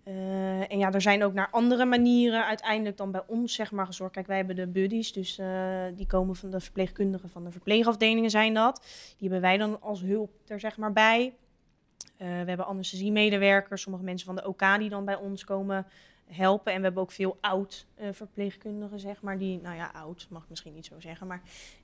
Uh, 0.08 0.72
en 0.72 0.78
ja, 0.78 0.92
er 0.92 1.02
zijn 1.02 1.24
ook 1.24 1.34
naar 1.34 1.50
andere 1.52 1.86
manieren 1.86 2.46
uiteindelijk 2.46 2.98
dan 2.98 3.12
bij 3.12 3.24
ons 3.28 3.54
zeg 3.54 3.72
maar 3.72 3.86
gezorgd. 3.86 4.14
Kijk, 4.14 4.28
wij 4.28 4.38
hebben 4.38 4.56
de 4.56 4.68
buddies, 4.68 5.14
dus 5.14 5.40
uh, 5.40 5.84
die 5.96 6.08
komen 6.08 6.36
van 6.36 6.50
de 6.50 6.60
verpleegkundigen 6.60 7.30
van 7.30 7.44
de 7.44 7.52
verpleegafdelingen 7.52 8.30
zijn 8.30 8.54
dat. 8.54 8.82
Die 9.18 9.30
hebben 9.30 9.42
wij 9.42 9.58
dan 9.58 9.82
als 9.82 10.02
hulp 10.02 10.32
er 10.48 10.60
zeg 10.60 10.78
maar 10.78 10.94
bij. 10.94 11.26
Uh, 11.26 12.28
we 12.28 12.48
hebben 12.48 12.66
anesthesiemedewerkers, 12.66 13.82
sommige 13.82 14.04
mensen 14.04 14.26
van 14.26 14.36
de 14.36 14.48
OK 14.48 14.80
die 14.80 14.90
dan 14.90 15.06
bij 15.06 15.16
ons 15.16 15.44
komen 15.44 15.86
helpen. 16.28 16.72
En 16.72 16.78
we 16.78 16.84
hebben 16.84 17.04
ook 17.04 17.12
veel 17.12 17.38
oud 17.42 17.86
uh, 18.02 18.08
verpleegkundigen, 18.12 19.00
zeg 19.00 19.22
maar. 19.22 19.38
Die, 19.38 19.62
nou 19.62 19.76
ja, 19.76 19.92
oud 19.94 20.28
mag 20.30 20.44
ik 20.44 20.50
misschien 20.50 20.74
niet 20.74 20.86
zo 20.86 21.00
zeggen, 21.00 21.28
maar 21.28 21.42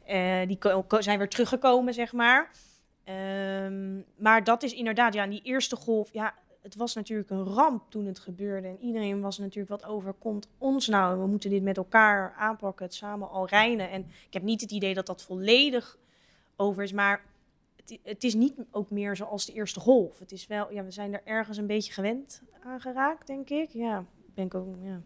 uh, 0.08 0.48
die 0.48 0.58
zijn 1.00 1.18
weer 1.18 1.30
teruggekomen, 1.30 1.94
zeg 1.94 2.14
maar. 2.14 2.50
Um, 3.64 4.06
maar 4.16 4.44
dat 4.44 4.64
is 4.64 4.74
inderdaad, 4.74 5.14
ja, 5.14 5.28
die 5.28 5.42
eerste 5.44 5.76
golf, 5.76 6.14
ja, 6.14 6.34
het 6.62 6.76
was 6.76 6.94
natuurlijk 6.94 7.30
een 7.30 7.44
ramp 7.44 7.84
toen 7.90 8.06
het 8.06 8.20
gebeurde. 8.20 8.68
En 8.68 8.78
iedereen 8.80 9.22
was 9.22 9.38
natuurlijk, 9.38 9.70
wat 9.70 9.86
overkomt 9.86 10.48
ons 10.58 10.88
nou? 10.88 11.20
We 11.20 11.28
moeten 11.28 11.50
dit 11.50 11.64
met 11.64 11.78
elkaar 11.78 12.34
aanpakken, 12.38 12.86
het 12.86 12.94
samen 12.94 13.30
al 13.30 13.48
reinen. 13.48 13.90
En 13.90 14.02
ik 14.28 14.34
heb 14.34 14.44
niet 14.44 14.62
het 14.62 14.72
idee 14.72 14.94
dat 14.94 15.06
dat 15.06 15.24
volledig 15.24 15.98
over 16.56 16.84
is, 16.84 16.92
maar 16.92 17.24
het, 17.76 18.00
het, 18.04 18.24
is 18.24 18.34
niet 18.34 18.54
ook 18.72 18.90
meer 18.90 19.16
zoals 19.16 19.46
de 19.46 19.54
eerste 19.54 19.80
golf. 19.80 20.20
Het 20.20 20.32
is 20.32 20.48
wel, 20.48 20.72
ja, 20.72 20.84
we 20.84 20.92
zijn 20.92 21.14
er 21.14 21.22
ergens 21.24 21.58
een 21.58 21.68
beetje 21.68 21.94
gewend 21.94 22.42
aan 22.64 22.82
geraakt, 22.82 23.28
denk 23.28 23.50
ik. 23.50 23.70
Ja, 23.70 24.06
ben 24.34 24.46
ik 24.46 24.56
ook, 24.56 24.76
ja. 24.84 25.02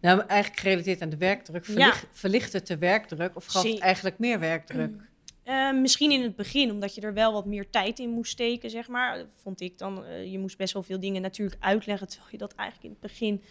Nou, 0.00 0.20
eigenlijk 0.20 0.60
gerelateerd 0.60 1.02
aan 1.02 1.08
de 1.08 1.16
werkdruk. 1.16 1.64
Verlicht, 1.64 2.00
ja. 2.00 2.08
verlicht 2.10 2.52
het 2.52 2.66
de 2.66 2.78
werkdruk 2.78 3.36
of 3.36 3.46
gaf 3.46 3.62
het 3.62 3.78
eigenlijk 3.78 4.18
meer 4.18 4.38
werkdruk? 4.38 5.08
Uh, 5.44 5.72
misschien 5.80 6.10
in 6.10 6.22
het 6.22 6.36
begin, 6.36 6.70
omdat 6.70 6.94
je 6.94 7.00
er 7.00 7.14
wel 7.14 7.32
wat 7.32 7.46
meer 7.46 7.70
tijd 7.70 7.98
in 7.98 8.10
moest 8.10 8.32
steken, 8.32 8.70
zeg 8.70 8.88
maar. 8.88 9.24
Vond 9.42 9.60
ik 9.60 9.78
dan, 9.78 10.04
uh, 10.04 10.32
je 10.32 10.38
moest 10.38 10.56
best 10.56 10.72
wel 10.72 10.82
veel 10.82 11.00
dingen 11.00 11.22
natuurlijk 11.22 11.62
uitleggen, 11.62 12.08
terwijl 12.08 12.30
je 12.30 12.38
dat 12.38 12.54
eigenlijk 12.54 12.88
in 12.88 12.98
het 13.00 13.10
begin 13.10 13.42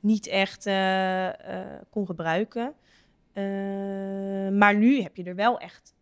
niet 0.00 0.26
echt 0.26 0.66
uh, 0.66 1.28
kon 1.90 2.06
gebruiken. 2.06 2.74
maar 4.58 4.76
nu 4.76 5.02
heb 5.02 5.16
je 5.16 5.24
er 5.24 5.34
wel 5.34 5.58
echt, 5.58 5.94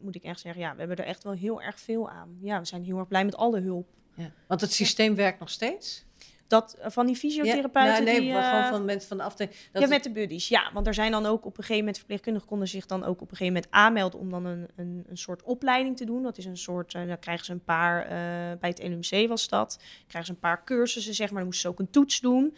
moet 0.00 0.14
ik 0.14 0.22
echt 0.22 0.40
zeggen, 0.40 0.62
ja, 0.62 0.72
we 0.72 0.78
hebben 0.78 0.96
er 0.96 1.04
echt 1.04 1.24
wel 1.24 1.32
heel 1.32 1.62
erg 1.62 1.80
veel 1.80 2.10
aan. 2.10 2.38
Ja, 2.40 2.58
we 2.58 2.66
zijn 2.66 2.84
heel 2.84 2.98
erg 2.98 3.08
blij 3.08 3.24
met 3.24 3.36
alle 3.36 3.60
hulp. 3.60 3.88
Ja. 4.16 4.32
Want 4.46 4.60
het 4.60 4.72
systeem 4.72 5.14
werkt 5.14 5.38
nog 5.38 5.50
steeds? 5.50 6.04
Dat 6.50 6.76
van 6.80 7.06
die 7.06 7.16
fysiotherapeuten. 7.16 7.94
Ja, 7.94 8.10
nee, 8.10 8.20
die, 8.20 8.30
uh, 8.30 8.48
gewoon 8.48 8.70
van 8.70 8.84
mensen 8.84 9.08
van 9.08 9.16
de 9.16 9.22
afdeling. 9.22 9.56
Ja, 9.72 9.86
met 9.86 10.02
de 10.02 10.10
buddies. 10.10 10.48
Ja, 10.48 10.70
want 10.72 10.86
er 10.86 10.94
zijn 10.94 11.10
dan 11.10 11.26
ook 11.26 11.44
op 11.44 11.50
een 11.50 11.64
gegeven 11.64 11.78
moment 11.78 11.96
verpleegkundigen 11.96 12.48
konden 12.48 12.68
zich 12.68 12.86
dan 12.86 13.04
ook 13.04 13.20
op 13.20 13.30
een 13.30 13.36
gegeven 13.36 13.52
moment 13.54 13.72
aanmelden 13.72 14.20
om 14.20 14.30
dan 14.30 14.44
een, 14.44 14.68
een, 14.76 15.04
een 15.08 15.18
soort 15.18 15.42
opleiding 15.42 15.96
te 15.96 16.04
doen. 16.04 16.22
Dat 16.22 16.38
is 16.38 16.44
een 16.44 16.56
soort, 16.56 16.94
uh, 16.94 17.06
dan 17.06 17.18
krijgen 17.18 17.44
ze 17.44 17.52
een 17.52 17.64
paar, 17.64 18.04
uh, 18.04 18.10
bij 18.60 18.68
het 18.68 18.82
NMC 18.82 19.28
was 19.28 19.48
dat, 19.48 19.78
krijgen 20.06 20.24
ze 20.24 20.32
een 20.32 20.48
paar 20.48 20.64
cursussen, 20.64 21.14
zeg 21.14 21.28
maar. 21.28 21.38
Dan 21.38 21.46
moesten 21.46 21.62
ze 21.62 21.76
ook 21.76 21.80
een 21.80 21.90
toets 21.90 22.20
doen. 22.20 22.56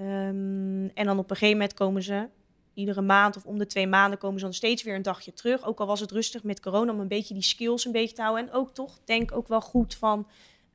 Um, 0.00 0.90
en 0.94 1.04
dan 1.04 1.18
op 1.18 1.30
een 1.30 1.36
gegeven 1.36 1.58
moment 1.58 1.74
komen 1.74 2.02
ze 2.02 2.28
iedere 2.74 3.00
maand 3.00 3.36
of 3.36 3.44
om 3.44 3.58
de 3.58 3.66
twee 3.66 3.86
maanden 3.86 4.18
komen 4.18 4.38
ze 4.38 4.44
dan 4.44 4.54
steeds 4.54 4.82
weer 4.82 4.94
een 4.94 5.02
dagje 5.02 5.32
terug. 5.32 5.64
Ook 5.64 5.80
al 5.80 5.86
was 5.86 6.00
het 6.00 6.10
rustig 6.10 6.42
met 6.42 6.60
corona, 6.60 6.92
om 6.92 7.00
een 7.00 7.08
beetje 7.08 7.34
die 7.34 7.42
skills 7.42 7.84
een 7.84 7.92
beetje 7.92 8.14
te 8.14 8.22
houden. 8.22 8.46
En 8.46 8.52
ook 8.52 8.74
toch, 8.74 8.98
denk 9.04 9.32
ook 9.32 9.48
wel 9.48 9.60
goed 9.60 9.94
van, 9.94 10.26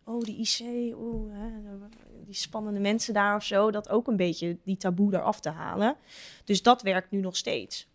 oh, 0.10 0.24
die 0.24 0.38
IC, 0.38 0.95
oh, 0.95 1.34
hè, 1.34 1.50
die 2.26 2.36
spannende 2.36 2.80
mensen 2.80 3.13
daar 3.13 3.36
of 3.36 3.43
zo. 3.43 3.72
Dat 3.72 3.89
ook 3.89 4.08
een 4.08 4.15
beetje 4.15 4.58
die 4.63 4.78
taboe 4.78 5.13
eraf 5.13 5.39
te 5.39 5.50
halen. 5.50 5.95
Dus 6.43 6.62
dat 6.62 6.82
werkt 6.82 7.12
nu 7.12 7.19
nog 7.19 7.36
steeds. 7.36 7.88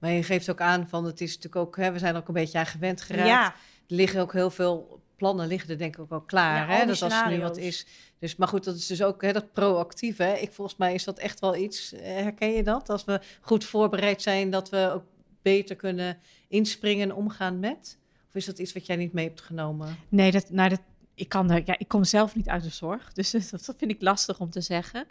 Maar 0.00 0.10
je 0.10 0.22
geeft 0.22 0.50
ook 0.50 0.60
aan 0.60 0.88
van, 0.88 1.04
het 1.04 1.20
is 1.20 1.34
natuurlijk 1.34 1.66
ook, 1.66 1.76
hè, 1.76 1.92
we 1.92 1.98
zijn 1.98 2.14
er 2.14 2.20
ook 2.20 2.28
een 2.28 2.34
beetje 2.34 2.58
aan 2.58 2.66
gewend 2.66 3.00
geraakt. 3.00 3.28
Ja. 3.28 3.46
Er 3.88 3.94
liggen 3.94 4.20
ook 4.20 4.32
heel 4.32 4.50
veel 4.50 5.00
plannen 5.16 5.46
liggen 5.46 5.70
er 5.70 5.78
denk 5.78 5.94
ik 5.94 6.00
ook 6.00 6.10
al 6.10 6.20
klaar. 6.20 6.70
Ja, 6.70 6.76
hè? 6.76 6.86
Dat 6.86 7.02
als 7.02 7.12
er 7.12 7.30
nu 7.30 7.40
wat 7.40 7.56
is. 7.56 7.86
Dus, 8.18 8.36
maar 8.36 8.48
goed, 8.48 8.64
dat 8.64 8.76
is 8.76 8.86
dus 8.86 9.02
ook 9.02 9.22
hè, 9.22 9.32
dat 9.32 9.52
proactief. 9.52 10.16
Hè? 10.16 10.34
Ik, 10.34 10.52
volgens 10.52 10.76
mij 10.76 10.94
is 10.94 11.04
dat 11.04 11.18
echt 11.18 11.40
wel 11.40 11.56
iets. 11.56 11.94
Herken 11.96 12.52
je 12.52 12.62
dat? 12.62 12.88
Als 12.88 13.04
we 13.04 13.20
goed 13.40 13.64
voorbereid 13.64 14.22
zijn, 14.22 14.50
dat 14.50 14.70
we 14.70 14.90
ook 14.94 15.04
beter 15.42 15.76
kunnen 15.76 16.18
inspringen 16.48 17.08
en 17.08 17.14
omgaan 17.14 17.58
met? 17.58 17.98
Of 18.28 18.34
is 18.34 18.44
dat 18.44 18.58
iets 18.58 18.72
wat 18.72 18.86
jij 18.86 18.96
niet 18.96 19.12
mee 19.12 19.26
hebt 19.26 19.40
genomen? 19.40 19.96
Nee, 20.08 20.30
dat, 20.30 20.50
nou, 20.50 20.68
dat, 20.68 20.80
ik, 21.16 21.28
kan 21.28 21.50
er, 21.50 21.62
ja, 21.64 21.78
ik 21.78 21.88
kom 21.88 22.04
zelf 22.04 22.34
niet 22.34 22.48
uit 22.48 22.62
de 22.62 22.68
zorg, 22.68 23.12
dus 23.12 23.30
dat, 23.30 23.74
vind 23.76 23.90
ik 23.90 24.02
lastig 24.02 24.40
om 24.40 24.50
te 24.50 24.60
zeggen. 24.60 25.06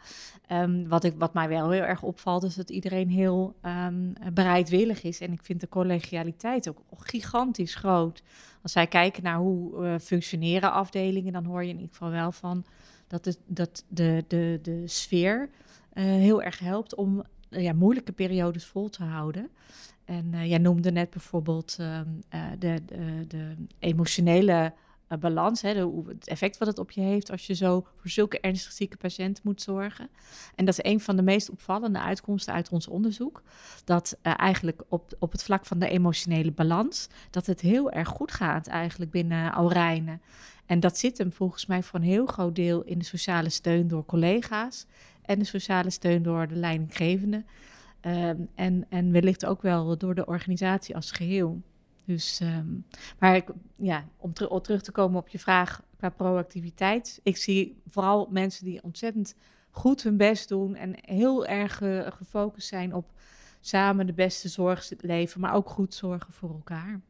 Um, 0.52 0.88
wat, 0.88 1.04
ik, 1.04 1.14
wat 1.18 1.34
mij 1.34 1.48
wel 1.48 1.70
heel 1.70 1.82
erg 1.82 2.04
opvalt, 2.04 2.44
is 2.44 2.56
dat 2.56 2.70
iedereen 2.70 3.10
heel 3.10 3.56
um, 3.64 4.14
bereidwillig 4.34 5.04
is. 5.04 5.20
En 5.20 5.32
ik 5.32 5.44
vind 5.44 5.60
de 5.60 5.70
collegialiteit 5.70 6.70
ook 6.70 6.82
gigantisch 6.98 7.76
groot. 7.76 8.24
Als 8.62 8.74
wij 8.74 8.88
kijken 8.88 9.24
naar 9.24 9.38
hoe 9.38 9.86
uh, 9.86 9.96
functioneren 10.00 10.72
afdelingen, 10.72 11.34
dan 11.34 11.46
hoor 11.46 11.64
je 11.64 11.70
in 11.70 11.76
ieder 11.76 11.92
geval 11.92 12.10
wel 12.10 12.32
van 12.32 12.66
dat, 13.08 13.24
de, 13.24 13.36
dat 13.46 13.84
de, 13.88 14.24
de, 14.28 14.60
de 14.62 14.88
sfeer 14.88 15.50
uh, 15.94 16.04
heel 16.04 16.42
erg 16.42 16.60
helpt 16.60 16.96
om 16.96 17.24
uh, 17.50 17.64
ja, 17.64 17.74
moeilijke 17.74 18.12
periodes 18.12 18.66
vol 18.66 18.90
te 18.90 19.04
houden. 19.04 19.50
En 20.06 20.48
jij 20.48 20.58
noemde 20.58 20.92
net 20.92 21.10
bijvoorbeeld 21.10 21.76
de, 21.76 22.06
de, 22.60 22.82
de 23.28 23.56
emotionele 23.80 24.74
uh, 25.10 25.18
balans, 25.18 25.62
hè, 25.62 25.88
het 26.08 26.28
effect 26.28 26.58
wat 26.58 26.68
het 26.68 26.80
op 26.80 26.92
je 26.92 27.02
heeft 27.02 27.32
als 27.32 27.48
je 27.48 27.54
zo 27.54 27.86
voor 27.96 28.10
zulke 28.10 28.40
ernstig 28.40 28.72
zieke 28.72 28.98
patiënten 28.98 29.44
moet 29.46 29.62
zorgen. 29.62 30.10
En 30.56 30.66
dat 30.66 30.78
is 30.78 30.92
een 30.92 31.00
van 31.00 31.16
de 31.16 31.22
meest 31.22 31.50
opvallende 31.50 32.00
uitkomsten 32.00 32.54
uit 32.54 32.70
ons 32.70 32.88
onderzoek. 32.88 33.42
Dat 33.84 34.18
uh, 34.24 34.34
eigenlijk 34.38 34.82
op, 34.88 35.16
op 35.20 35.32
het 35.32 35.44
vlak 35.44 35.66
van 35.66 35.80
de 35.80 35.90
emotionele 35.90 36.52
balans, 36.52 37.08
dat 37.30 37.46
het 37.46 37.62
heel 37.62 37.92
erg 37.92 38.08
goed 38.08 38.32
gaat 38.32 38.68
eigenlijk 38.68 39.12
binnen 39.12 39.54
Alrijnen. 39.54 40.22
En 40.66 40.80
dat 40.80 40.98
zit 40.98 41.18
hem 41.18 41.32
volgens 41.34 41.66
mij 41.66 41.84
voor 41.84 42.00
een 42.00 42.06
heel 42.06 42.26
groot 42.26 42.56
deel 42.56 42.84
in 42.84 43.00
de 43.00 43.06
sociale 43.06 43.50
steun 43.50 43.88
door 43.88 44.06
collega's 44.06 44.86
en 45.22 45.40
de 45.40 45.46
sociale 45.46 45.90
steun 45.90 46.24
door 46.24 46.48
de 46.48 46.56
leidinggevende. 46.56 47.44
Um, 48.02 48.50
en, 48.56 48.86
en 48.90 49.12
wellicht 49.12 49.46
ook 49.46 49.62
wel 49.62 49.98
door 49.98 50.16
de 50.16 50.26
organisatie 50.26 50.96
als 50.96 51.12
geheel. 51.12 51.62
Dus, 52.06 52.40
um, 52.40 52.86
maar 53.20 53.36
ik, 53.36 53.50
ja, 53.76 54.06
om, 54.18 54.34
ter, 54.34 54.50
om, 54.50 54.62
terug 54.62 54.82
te 54.82 54.92
komen 54.92 55.20
op 55.20 55.28
je 55.28 55.40
vraag 55.40 55.84
qua 55.98 56.10
proactiviteit. 56.10 57.20
Ik 57.24 57.38
zie 57.38 57.82
vooral 57.88 58.28
mensen 58.32 58.66
die 58.66 58.84
ontzettend 58.84 59.36
goed 59.70 60.04
hun 60.04 60.18
best 60.18 60.50
doen 60.50 60.76
en 60.76 60.96
heel 61.02 61.46
erg 61.46 61.82
uh, 61.82 62.08
gefocust 62.12 62.68
zijn 62.68 62.94
op 62.94 63.12
samen 63.60 64.06
de 64.06 64.14
beste 64.14 64.50
zorg 64.50 64.92
leven, 65.00 65.42
maar 65.42 65.54
ook 65.54 65.70
goed 65.70 65.94
zorgen 65.94 66.34
voor 66.34 66.50
elkaar. 66.50 67.02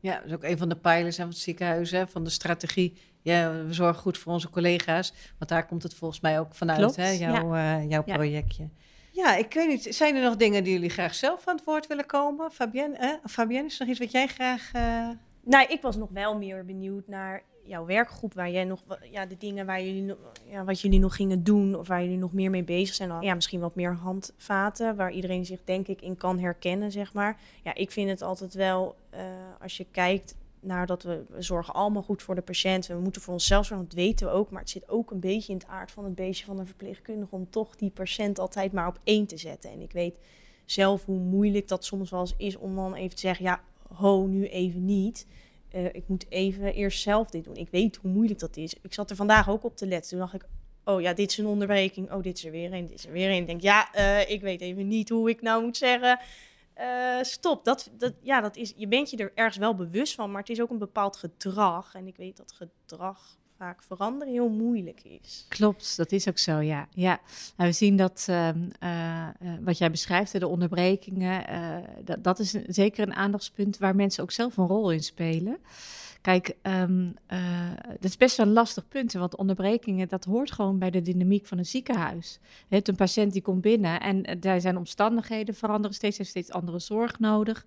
Ja, 0.00 0.16
dat 0.16 0.24
is 0.24 0.32
ook 0.32 0.42
een 0.42 0.58
van 0.58 0.68
de 0.68 0.76
pijlers 0.76 1.16
van 1.16 1.28
het 1.28 1.38
ziekenhuis, 1.38 1.90
hè, 1.90 2.06
van 2.06 2.24
de 2.24 2.30
strategie. 2.30 2.96
Ja, 3.22 3.64
we 3.64 3.72
zorgen 3.72 4.02
goed 4.02 4.18
voor 4.18 4.32
onze 4.32 4.50
collega's, 4.50 5.12
want 5.38 5.50
daar 5.50 5.66
komt 5.66 5.82
het 5.82 5.94
volgens 5.94 6.20
mij 6.20 6.40
ook 6.40 6.54
vanuit, 6.54 6.96
hè, 6.96 7.10
jouw, 7.10 7.54
ja. 7.54 7.80
uh, 7.80 7.90
jouw 7.90 8.02
projectje. 8.02 8.62
Ja. 8.62 8.68
Ja, 9.16 9.36
ik 9.36 9.54
weet 9.54 9.68
niet. 9.68 9.94
Zijn 9.94 10.16
er 10.16 10.22
nog 10.22 10.36
dingen 10.36 10.64
die 10.64 10.72
jullie 10.72 10.90
graag 10.90 11.14
zelf 11.14 11.48
aan 11.48 11.56
het 11.56 11.64
woord 11.64 11.86
willen 11.86 12.06
komen? 12.06 12.50
Fabienne, 12.50 12.96
eh? 12.96 13.10
Fabienne 13.24 13.66
is 13.66 13.74
er 13.74 13.80
nog 13.80 13.88
iets 13.88 13.98
wat 13.98 14.10
jij 14.10 14.26
graag. 14.26 14.70
Uh... 14.74 15.08
Nou, 15.40 15.66
ik 15.68 15.82
was 15.82 15.96
nog 15.96 16.08
wel 16.12 16.36
meer 16.36 16.64
benieuwd 16.64 17.08
naar 17.08 17.42
jouw 17.64 17.86
werkgroep, 17.86 18.34
waar 18.34 18.50
jij 18.50 18.64
nog, 18.64 18.80
ja, 19.10 19.26
de 19.26 19.36
dingen 19.36 19.66
waar 19.66 19.82
jullie, 19.82 20.14
ja, 20.50 20.64
wat 20.64 20.80
jullie 20.80 20.98
nog 20.98 21.16
gingen 21.16 21.44
doen, 21.44 21.74
of 21.74 21.88
waar 21.88 22.02
jullie 22.02 22.18
nog 22.18 22.32
meer 22.32 22.50
mee 22.50 22.64
bezig 22.64 22.94
zijn. 22.94 23.22
Ja, 23.22 23.34
misschien 23.34 23.60
wat 23.60 23.74
meer 23.74 23.94
handvaten, 23.94 24.96
waar 24.96 25.12
iedereen 25.12 25.44
zich 25.44 25.60
denk 25.64 25.88
ik 25.88 26.00
in 26.00 26.16
kan 26.16 26.38
herkennen, 26.38 26.92
zeg 26.92 27.12
maar. 27.12 27.40
Ja, 27.62 27.74
ik 27.74 27.90
vind 27.90 28.10
het 28.10 28.22
altijd 28.22 28.54
wel, 28.54 28.96
uh, 29.14 29.20
als 29.60 29.76
je 29.76 29.86
kijkt 29.90 30.34
naar 30.60 30.86
dat 30.86 31.02
we, 31.02 31.24
we 31.28 31.42
zorgen 31.42 31.74
allemaal 31.74 32.02
goed 32.02 32.22
voor 32.22 32.34
de 32.34 32.40
patiënt. 32.40 32.86
We 32.86 32.94
moeten 32.94 33.22
voor 33.22 33.32
onszelf 33.32 33.66
zorgen, 33.66 33.86
dat 33.86 33.96
weten 33.96 34.26
we 34.26 34.32
ook. 34.32 34.50
Maar 34.50 34.60
het 34.60 34.70
zit 34.70 34.88
ook 34.88 35.10
een 35.10 35.20
beetje 35.20 35.52
in 35.52 35.58
het 35.58 35.66
aard 35.66 35.90
van 35.90 36.04
het 36.04 36.14
beestje 36.14 36.44
van 36.44 36.58
een 36.58 36.66
verpleegkundige 36.66 37.34
om 37.34 37.50
toch 37.50 37.76
die 37.76 37.90
patiënt 37.90 38.38
altijd 38.38 38.72
maar 38.72 38.86
op 38.86 38.98
één 39.04 39.26
te 39.26 39.36
zetten. 39.36 39.70
En 39.70 39.80
ik 39.80 39.92
weet 39.92 40.14
zelf 40.64 41.04
hoe 41.04 41.18
moeilijk 41.18 41.68
dat 41.68 41.84
soms 41.84 42.10
wel 42.10 42.20
eens 42.20 42.34
is 42.36 42.56
om 42.56 42.74
dan 42.74 42.94
even 42.94 43.14
te 43.14 43.20
zeggen, 43.20 43.44
ja, 43.44 43.60
ho, 43.94 44.26
nu 44.26 44.46
even 44.46 44.84
niet. 44.84 45.26
Uh, 45.74 45.84
ik 45.84 46.02
moet 46.06 46.26
even 46.28 46.74
eerst 46.74 47.02
zelf 47.02 47.30
dit 47.30 47.44
doen. 47.44 47.56
Ik 47.56 47.68
weet 47.70 47.96
hoe 47.96 48.10
moeilijk 48.10 48.38
dat 48.38 48.56
is. 48.56 48.74
Ik 48.82 48.94
zat 48.94 49.10
er 49.10 49.16
vandaag 49.16 49.48
ook 49.48 49.64
op 49.64 49.76
te 49.76 49.86
letten. 49.86 50.10
Toen 50.10 50.18
dacht 50.18 50.34
ik, 50.34 50.44
oh 50.84 51.00
ja, 51.00 51.12
dit 51.12 51.30
is 51.30 51.38
een 51.38 51.46
onderbreking. 51.46 52.12
Oh, 52.12 52.22
dit 52.22 52.36
is 52.36 52.44
er 52.44 52.50
weer 52.50 52.72
een, 52.72 52.86
dit 52.86 52.98
is 52.98 53.06
er 53.06 53.12
weer 53.12 53.30
een. 53.30 53.36
Ik 53.36 53.46
denk, 53.46 53.60
ja, 53.60 53.88
uh, 53.96 54.30
ik 54.30 54.40
weet 54.40 54.60
even 54.60 54.88
niet 54.88 55.08
hoe 55.08 55.30
ik 55.30 55.42
nou 55.42 55.64
moet 55.64 55.76
zeggen. 55.76 56.20
Uh, 56.78 57.22
stop. 57.22 57.64
Dat, 57.64 57.90
dat, 57.98 58.14
ja, 58.20 58.40
dat 58.40 58.56
is, 58.56 58.72
je 58.76 58.88
bent 58.88 59.10
je 59.10 59.16
er 59.16 59.32
ergens 59.34 59.56
wel 59.56 59.74
bewust 59.74 60.14
van, 60.14 60.30
maar 60.30 60.40
het 60.40 60.50
is 60.50 60.60
ook 60.60 60.70
een 60.70 60.78
bepaald 60.78 61.16
gedrag. 61.16 61.94
En 61.94 62.06
ik 62.06 62.16
weet 62.16 62.36
dat 62.36 62.52
gedrag 62.52 63.36
vaak 63.56 63.82
veranderen 63.82 64.32
heel 64.32 64.48
moeilijk 64.48 65.02
is. 65.04 65.46
Klopt, 65.48 65.96
dat 65.96 66.12
is 66.12 66.28
ook 66.28 66.38
zo, 66.38 66.60
ja. 66.60 66.88
ja. 66.90 67.20
We 67.56 67.72
zien 67.72 67.96
dat 67.96 68.26
uh, 68.30 68.48
uh, 68.82 69.28
wat 69.60 69.78
jij 69.78 69.90
beschrijft, 69.90 70.40
de 70.40 70.48
onderbrekingen, 70.48 71.44
dat, 72.04 72.24
dat 72.24 72.38
is 72.38 72.50
zeker 72.66 73.06
een 73.06 73.14
aandachtspunt 73.14 73.78
waar 73.78 73.96
mensen 73.96 74.22
ook 74.22 74.30
zelf 74.30 74.56
een 74.56 74.66
rol 74.66 74.92
in 74.92 75.02
spelen. 75.02 75.58
Kijk, 76.26 76.56
um, 76.62 77.14
uh, 77.32 77.70
dat 77.86 78.04
is 78.04 78.16
best 78.16 78.36
wel 78.36 78.46
een 78.46 78.52
lastig 78.52 78.88
punt, 78.88 79.12
want 79.12 79.36
onderbrekingen, 79.36 80.08
dat 80.08 80.24
hoort 80.24 80.52
gewoon 80.52 80.78
bij 80.78 80.90
de 80.90 81.02
dynamiek 81.02 81.46
van 81.46 81.58
een 81.58 81.66
ziekenhuis. 81.66 82.38
Je 82.68 82.74
hebt 82.74 82.88
een 82.88 82.94
patiënt 82.96 83.32
die 83.32 83.42
komt 83.42 83.60
binnen 83.60 84.00
en 84.00 84.30
uh, 84.30 84.40
daar 84.40 84.60
zijn 84.60 84.76
omstandigheden 84.76 85.54
veranderen 85.54 85.96
steeds, 85.96 86.18
heeft 86.18 86.30
steeds 86.30 86.50
andere 86.50 86.78
zorg 86.78 87.18
nodig. 87.18 87.66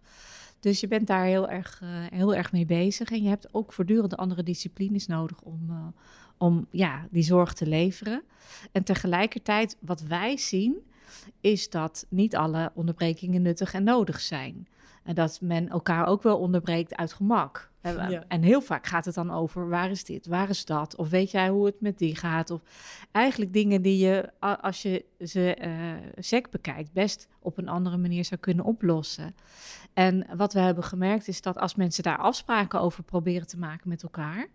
Dus 0.59 0.79
je 0.79 0.87
bent 0.87 1.07
daar 1.07 1.25
heel 1.25 1.49
erg, 1.49 1.81
uh, 1.83 1.89
heel 2.09 2.35
erg 2.35 2.51
mee 2.51 2.65
bezig 2.65 3.11
en 3.11 3.23
je 3.23 3.29
hebt 3.29 3.53
ook 3.53 3.73
voortdurend 3.73 4.17
andere 4.17 4.43
disciplines 4.43 5.07
nodig 5.07 5.41
om, 5.41 5.93
om 6.37 6.67
ja, 6.71 7.07
die 7.11 7.23
zorg 7.23 7.53
te 7.53 7.67
leveren. 7.67 8.23
En 8.71 8.83
tegelijkertijd, 8.83 9.77
wat 9.79 10.01
wij 10.01 10.37
zien, 10.37 10.77
is 11.41 11.69
dat 11.69 12.05
niet 12.09 12.35
alle 12.35 12.71
onderbrekingen 12.73 13.41
nuttig 13.41 13.73
en 13.73 13.83
nodig 13.83 14.19
zijn. 14.19 14.67
En 15.09 15.15
dat 15.15 15.39
men 15.41 15.69
elkaar 15.69 16.05
ook 16.05 16.23
wel 16.23 16.37
onderbreekt 16.37 16.95
uit 16.95 17.13
gemak. 17.13 17.71
Ja. 17.81 18.23
En 18.27 18.41
heel 18.41 18.61
vaak 18.61 18.85
gaat 18.87 19.05
het 19.05 19.15
dan 19.15 19.31
over 19.31 19.69
waar 19.69 19.89
is 19.89 20.03
dit, 20.03 20.27
waar 20.27 20.49
is 20.49 20.65
dat? 20.65 20.95
Of 20.95 21.09
weet 21.09 21.31
jij 21.31 21.49
hoe 21.49 21.65
het 21.65 21.81
met 21.81 21.97
die 21.97 22.15
gaat? 22.15 22.49
Of 22.49 22.61
eigenlijk 23.11 23.53
dingen 23.53 23.81
die 23.81 24.05
je, 24.05 24.29
als 24.39 24.81
je 24.81 25.05
ze 25.19 25.57
uh, 25.61 26.23
sec 26.23 26.49
bekijkt, 26.49 26.93
best 26.93 27.27
op 27.39 27.57
een 27.57 27.67
andere 27.67 27.97
manier 27.97 28.25
zou 28.25 28.39
kunnen 28.39 28.65
oplossen. 28.65 29.35
En 29.93 30.27
wat 30.35 30.53
we 30.53 30.59
hebben 30.59 30.83
gemerkt 30.83 31.27
is 31.27 31.41
dat 31.41 31.57
als 31.57 31.75
mensen 31.75 32.03
daar 32.03 32.17
afspraken 32.17 32.81
over 32.81 33.03
proberen 33.03 33.47
te 33.47 33.57
maken 33.57 33.89
met 33.89 34.03
elkaar, 34.03 34.47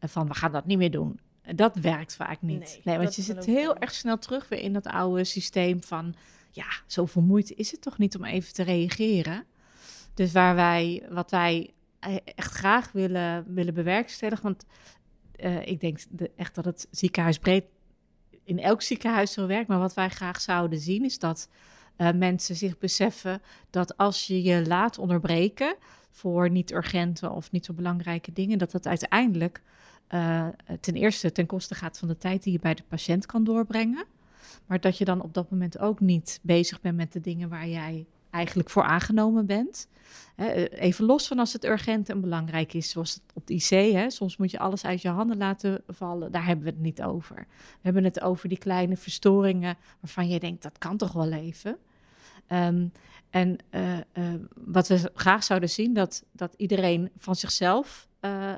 van 0.00 0.28
we 0.28 0.34
gaan 0.34 0.52
dat 0.52 0.66
niet 0.66 0.78
meer 0.78 0.90
doen, 0.90 1.20
dat 1.54 1.76
werkt 1.76 2.16
vaak 2.16 2.42
niet. 2.42 2.58
Nee, 2.58 2.80
nee 2.84 2.98
want 2.98 3.14
je 3.14 3.22
zit 3.22 3.44
heel 3.44 3.76
erg 3.76 3.94
snel 3.94 4.18
terug 4.18 4.48
weer 4.48 4.60
in 4.60 4.72
dat 4.72 4.86
oude 4.86 5.24
systeem 5.24 5.82
van, 5.82 6.14
ja, 6.50 6.66
zo 6.86 7.06
vermoeid 7.06 7.52
is 7.52 7.70
het 7.70 7.82
toch 7.82 7.98
niet 7.98 8.16
om 8.16 8.24
even 8.24 8.52
te 8.52 8.62
reageren. 8.62 9.44
Dus 10.18 10.32
waar 10.32 10.54
wij, 10.54 11.06
wat 11.10 11.30
wij 11.30 11.70
eh, 11.98 12.16
echt 12.34 12.52
graag 12.52 12.92
willen, 12.92 13.54
willen 13.54 13.74
bewerkstelligen. 13.74 14.42
Want 14.42 14.64
uh, 15.36 15.66
ik 15.66 15.80
denk 15.80 15.98
de, 16.10 16.30
echt 16.36 16.54
dat 16.54 16.64
het 16.64 16.88
ziekenhuis 16.90 17.38
breed 17.38 17.64
in 18.44 18.58
elk 18.58 18.82
ziekenhuis 18.82 19.32
zo 19.32 19.46
werkt. 19.46 19.68
Maar 19.68 19.78
wat 19.78 19.94
wij 19.94 20.08
graag 20.08 20.40
zouden 20.40 20.78
zien 20.78 21.04
is 21.04 21.18
dat 21.18 21.48
uh, 21.96 22.10
mensen 22.12 22.56
zich 22.56 22.78
beseffen 22.78 23.42
dat 23.70 23.96
als 23.96 24.26
je 24.26 24.42
je 24.42 24.66
laat 24.66 24.98
onderbreken 24.98 25.76
voor 26.10 26.50
niet 26.50 26.72
urgente 26.72 27.30
of 27.30 27.50
niet 27.50 27.64
zo 27.64 27.72
belangrijke 27.72 28.32
dingen, 28.32 28.58
dat 28.58 28.70
dat 28.70 28.86
uiteindelijk 28.86 29.62
ten 30.80 30.94
eerste 30.94 31.32
ten 31.32 31.46
koste 31.46 31.74
gaat 31.74 31.98
van 31.98 32.08
de 32.08 32.18
tijd 32.18 32.42
die 32.42 32.52
je 32.52 32.58
bij 32.58 32.74
de 32.74 32.82
patiënt 32.88 33.26
kan 33.26 33.44
doorbrengen. 33.44 34.04
Maar 34.66 34.80
dat 34.80 34.98
je 34.98 35.04
dan 35.04 35.22
op 35.22 35.34
dat 35.34 35.50
moment 35.50 35.78
ook 35.78 36.00
niet 36.00 36.38
bezig 36.42 36.80
bent 36.80 36.96
met 36.96 37.12
de 37.12 37.20
dingen 37.20 37.48
waar 37.48 37.68
jij 37.68 38.06
eigenlijk 38.30 38.70
voor 38.70 38.82
aangenomen 38.82 39.46
bent. 39.46 39.88
Even 40.70 41.04
los 41.04 41.26
van 41.26 41.38
als 41.38 41.52
het 41.52 41.64
urgent 41.64 42.08
en 42.08 42.20
belangrijk 42.20 42.74
is, 42.74 42.90
zoals 42.90 43.20
op 43.34 43.46
de 43.46 43.54
IC. 43.54 43.92
Hè. 43.92 44.10
Soms 44.10 44.36
moet 44.36 44.50
je 44.50 44.58
alles 44.58 44.84
uit 44.84 45.02
je 45.02 45.08
handen 45.08 45.36
laten 45.36 45.82
vallen. 45.88 46.32
Daar 46.32 46.46
hebben 46.46 46.64
we 46.64 46.70
het 46.70 46.80
niet 46.80 47.02
over. 47.02 47.36
We 47.46 47.80
hebben 47.80 48.04
het 48.04 48.20
over 48.20 48.48
die 48.48 48.58
kleine 48.58 48.96
verstoringen 48.96 49.76
waarvan 50.00 50.28
je 50.28 50.40
denkt, 50.40 50.62
dat 50.62 50.78
kan 50.78 50.96
toch 50.96 51.12
wel 51.12 51.32
even. 51.32 51.78
Um, 52.48 52.92
en 53.30 53.58
uh, 53.70 53.96
uh, 53.96 54.02
wat 54.54 54.88
we 54.88 55.10
graag 55.14 55.44
zouden 55.44 55.70
zien, 55.70 55.94
dat, 55.94 56.24
dat 56.32 56.54
iedereen 56.56 57.10
van 57.16 57.36
zichzelf 57.36 58.08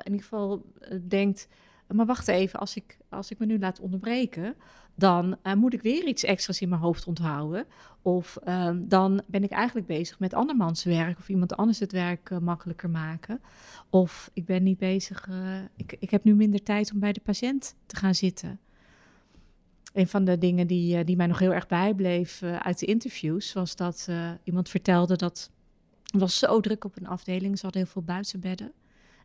in 0.03 0.11
ieder 0.11 0.21
geval 0.21 0.65
denkt... 1.07 1.47
maar 1.93 2.05
wacht 2.05 2.27
even, 2.27 2.59
als 2.59 2.75
ik, 2.75 2.97
als 3.09 3.31
ik 3.31 3.39
me 3.39 3.45
nu 3.45 3.59
laat 3.59 3.79
onderbreken 3.79 4.55
dan 4.95 5.37
uh, 5.43 5.53
moet 5.53 5.73
ik 5.73 5.81
weer 5.81 6.07
iets 6.07 6.23
extra's 6.23 6.61
in 6.61 6.69
mijn 6.69 6.81
hoofd 6.81 7.07
onthouden. 7.07 7.65
Of 8.01 8.37
uh, 8.47 8.69
dan 8.75 9.21
ben 9.27 9.43
ik 9.43 9.51
eigenlijk 9.51 9.87
bezig 9.87 10.19
met 10.19 10.33
andermans 10.33 10.83
werk 10.83 11.17
of 11.17 11.29
iemand 11.29 11.55
anders 11.55 11.79
het 11.79 11.91
werk 11.91 12.29
uh, 12.29 12.37
makkelijker 12.37 12.89
maken. 12.89 13.41
Of 13.89 14.29
ik 14.33 14.45
ben 14.45 14.63
niet 14.63 14.77
bezig, 14.77 15.27
eh, 15.29 15.55
ik, 15.75 15.95
ik 15.99 16.09
heb 16.09 16.23
nu 16.23 16.35
minder 16.35 16.63
tijd 16.63 16.91
om 16.93 16.99
bij 16.99 17.13
de 17.13 17.21
patiënt 17.23 17.75
te 17.85 17.95
gaan 17.95 18.15
zitten. 18.15 18.59
Een 19.93 20.07
van 20.07 20.23
de 20.23 20.37
dingen 20.37 20.67
die, 20.67 21.03
die 21.03 21.15
mij 21.15 21.27
nog 21.27 21.39
heel 21.39 21.53
erg 21.53 21.67
bijbleef 21.67 22.43
uit 22.43 22.79
de 22.79 22.85
interviews 22.85 23.53
was 23.53 23.75
dat 23.75 24.09
iemand 24.43 24.69
vertelde 24.69 25.15
dat 25.15 25.51
het 26.11 26.21
was 26.21 26.39
zo 26.39 26.59
druk 26.59 26.85
op 26.85 26.97
een 26.97 27.07
afdeling, 27.07 27.57
ze 27.57 27.63
hadden 27.63 27.81
heel 27.81 27.91
veel 27.91 28.01
buitenbedden. 28.01 28.71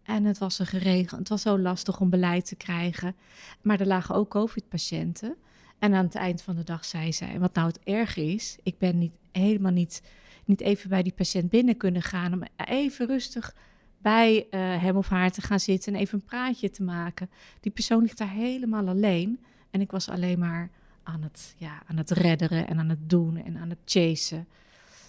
En 0.07 0.25
het 0.25 0.39
was 0.39 0.59
er 0.59 0.67
geregeld. 0.67 1.19
Het 1.19 1.29
was 1.29 1.43
zo 1.43 1.59
lastig 1.59 2.01
om 2.01 2.11
beleid 2.11 2.47
te 2.47 2.57
krijgen. 2.57 3.17
Maar 3.63 3.81
er 3.81 3.87
lagen 3.87 4.15
ook 4.15 4.29
COVID-patiënten. 4.29 5.37
En 5.79 5.95
aan 5.95 6.05
het 6.05 6.15
eind 6.15 6.43
van 6.43 6.57
de 6.57 6.65
dag 6.65 6.85
zei 6.85 7.13
zij: 7.13 7.39
Wat 7.39 7.55
nou 7.55 7.67
het 7.67 7.81
erg 7.85 8.17
is, 8.17 8.57
ik 8.63 8.79
ben 8.79 8.99
niet, 8.99 9.13
helemaal 9.33 9.73
niet, 9.73 10.03
niet 10.45 10.61
even 10.61 10.89
bij 10.89 11.03
die 11.03 11.13
patiënt 11.13 11.51
binnen 11.51 11.77
kunnen 11.77 12.03
gaan. 12.03 12.33
Om 12.33 12.43
even 12.57 13.07
rustig 13.07 13.55
bij 13.99 14.37
uh, 14.37 14.83
hem 14.83 14.97
of 14.97 15.09
haar 15.09 15.31
te 15.31 15.41
gaan 15.41 15.61
zitten 15.61 15.95
en 15.95 16.01
even 16.01 16.19
een 16.19 16.25
praatje 16.25 16.71
te 16.71 16.83
maken. 16.83 17.31
Die 17.61 17.73
persoon 17.73 18.03
ligt 18.03 18.19
daar 18.19 18.31
helemaal 18.31 18.89
alleen. 18.89 19.41
En 19.71 19.81
ik 19.81 19.91
was 19.91 20.09
alleen 20.09 20.39
maar 20.39 20.71
aan 21.03 21.23
het, 21.23 21.55
ja, 21.57 21.83
aan 21.87 21.97
het 21.97 22.11
redderen 22.11 22.67
en 22.67 22.79
aan 22.79 22.89
het 22.89 23.11
doen 23.11 23.37
en 23.37 23.57
aan 23.57 23.71
het 23.71 23.79
chasen. 23.85 24.49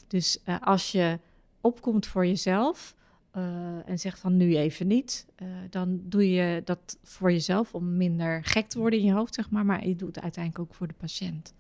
Dus 0.07 0.37
uh, 0.45 0.55
als 0.61 0.91
je 0.91 1.19
opkomt 1.61 2.05
voor 2.05 2.25
jezelf, 2.25 2.95
uh, 3.37 3.89
en 3.89 3.99
zegt 3.99 4.19
van 4.19 4.37
nu 4.37 4.57
even 4.57 4.87
niet, 4.87 5.25
uh, 5.41 5.47
dan 5.69 6.01
doe 6.03 6.31
je 6.31 6.61
dat 6.63 6.97
voor 7.03 7.31
jezelf 7.31 7.73
om 7.73 7.97
minder 7.97 8.43
gek 8.43 8.67
te 8.67 8.79
worden 8.79 8.99
in 8.99 9.05
je 9.05 9.13
hoofd, 9.13 9.33
zeg 9.33 9.49
maar. 9.49 9.65
Maar 9.65 9.87
je 9.87 9.95
doet 9.95 10.15
het 10.15 10.23
uiteindelijk 10.23 10.63
ook 10.63 10.75
voor 10.75 10.87
de 10.87 10.93
patiënt. 10.93 11.53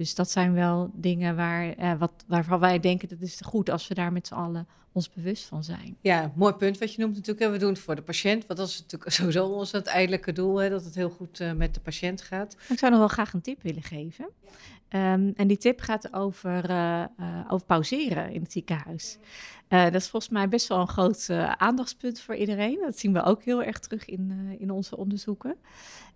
Dus 0.00 0.14
dat 0.14 0.30
zijn 0.30 0.54
wel 0.54 0.90
dingen 0.94 1.36
waar, 1.36 1.78
uh, 1.78 1.98
wat, 1.98 2.12
waarvan 2.26 2.60
wij 2.60 2.80
denken 2.80 3.08
dat 3.08 3.20
is 3.20 3.40
goed 3.44 3.70
als 3.70 3.88
we 3.88 3.94
daar 3.94 4.12
met 4.12 4.26
z'n 4.26 4.34
allen 4.34 4.68
ons 4.92 5.10
bewust 5.10 5.44
van 5.44 5.64
zijn. 5.64 5.96
Ja, 6.00 6.32
mooi 6.34 6.52
punt 6.52 6.78
wat 6.78 6.94
je 6.94 7.00
noemt 7.00 7.16
natuurlijk. 7.16 7.50
We 7.52 7.58
doen 7.58 7.68
het 7.68 7.78
voor 7.78 7.94
de 7.94 8.02
patiënt, 8.02 8.46
want 8.46 8.58
dat 8.58 8.68
is 8.68 8.80
natuurlijk 8.80 9.12
sowieso 9.20 9.46
ons 9.46 9.74
uiteindelijke 9.74 10.32
doel, 10.32 10.56
hè, 10.56 10.68
dat 10.68 10.84
het 10.84 10.94
heel 10.94 11.10
goed 11.10 11.40
uh, 11.40 11.52
met 11.52 11.74
de 11.74 11.80
patiënt 11.80 12.22
gaat. 12.22 12.56
Ik 12.68 12.78
zou 12.78 12.90
nog 12.90 13.00
wel 13.00 13.08
graag 13.08 13.32
een 13.32 13.40
tip 13.40 13.62
willen 13.62 13.82
geven. 13.82 14.24
Um, 14.24 15.32
en 15.36 15.46
die 15.46 15.56
tip 15.56 15.80
gaat 15.80 16.12
over, 16.12 16.70
uh, 16.70 17.04
over 17.48 17.66
pauzeren 17.66 18.32
in 18.32 18.42
het 18.42 18.52
ziekenhuis. 18.52 19.18
dat 19.68 19.94
is 19.94 20.08
volgens 20.08 20.32
mij 20.32 20.48
best 20.48 20.68
wel 20.68 20.80
een 20.80 20.88
groot 20.88 21.30
aandachtspunt 21.56 22.20
voor 22.20 22.34
iedereen. 22.34 22.78
Dat 22.80 22.98
zien 22.98 23.12
we 23.12 23.22
ook 23.22 23.42
heel 23.42 23.62
erg 23.62 23.78
terug 23.78 24.04
in, 24.04 24.56
in 24.58 24.70
onze 24.70 24.96
onderzoeken. 24.96 25.56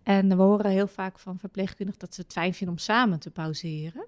En 0.05 0.29
we 0.29 0.43
horen 0.43 0.71
heel 0.71 0.87
vaak 0.87 1.19
van 1.19 1.38
verpleegkundigen 1.38 2.01
dat 2.01 2.14
ze 2.14 2.21
het 2.21 2.33
fijn 2.33 2.55
vinden 2.55 2.77
om 2.77 2.83
samen 2.83 3.19
te 3.19 3.31
pauzeren. 3.31 4.07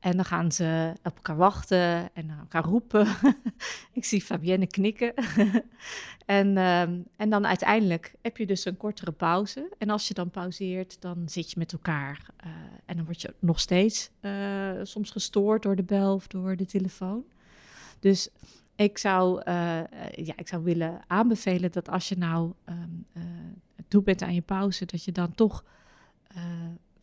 En 0.00 0.16
dan 0.16 0.24
gaan 0.24 0.52
ze 0.52 0.92
op 1.02 1.14
elkaar 1.14 1.36
wachten 1.36 2.14
en 2.14 2.30
elkaar 2.40 2.64
roepen. 2.64 3.06
ik 3.92 4.04
zie 4.04 4.22
Fabienne 4.22 4.66
knikken. 4.66 5.14
en, 6.26 6.56
um, 6.56 7.04
en 7.16 7.30
dan 7.30 7.46
uiteindelijk 7.46 8.14
heb 8.22 8.36
je 8.36 8.46
dus 8.46 8.64
een 8.64 8.76
kortere 8.76 9.12
pauze. 9.12 9.68
En 9.78 9.90
als 9.90 10.08
je 10.08 10.14
dan 10.14 10.30
pauzeert, 10.30 11.00
dan 11.00 11.28
zit 11.28 11.50
je 11.50 11.58
met 11.58 11.72
elkaar. 11.72 12.26
Uh, 12.46 12.52
en 12.84 12.96
dan 12.96 13.04
word 13.04 13.22
je 13.22 13.34
nog 13.38 13.60
steeds 13.60 14.10
uh, 14.20 14.70
soms 14.82 15.10
gestoord 15.10 15.62
door 15.62 15.76
de 15.76 15.82
bel 15.82 16.14
of 16.14 16.26
door 16.26 16.56
de 16.56 16.66
telefoon. 16.66 17.24
Dus 18.00 18.28
ik 18.78 18.98
zou, 18.98 19.42
uh, 19.48 19.54
ja, 20.10 20.36
ik 20.36 20.48
zou 20.48 20.62
willen 20.62 21.00
aanbevelen 21.06 21.72
dat 21.72 21.88
als 21.88 22.08
je 22.08 22.16
nou 22.16 22.52
um, 22.68 23.06
toe 23.88 24.02
bent 24.02 24.22
aan 24.22 24.34
je 24.34 24.40
pauze, 24.40 24.84
dat 24.84 25.04
je 25.04 25.12
dan 25.12 25.34
toch 25.34 25.64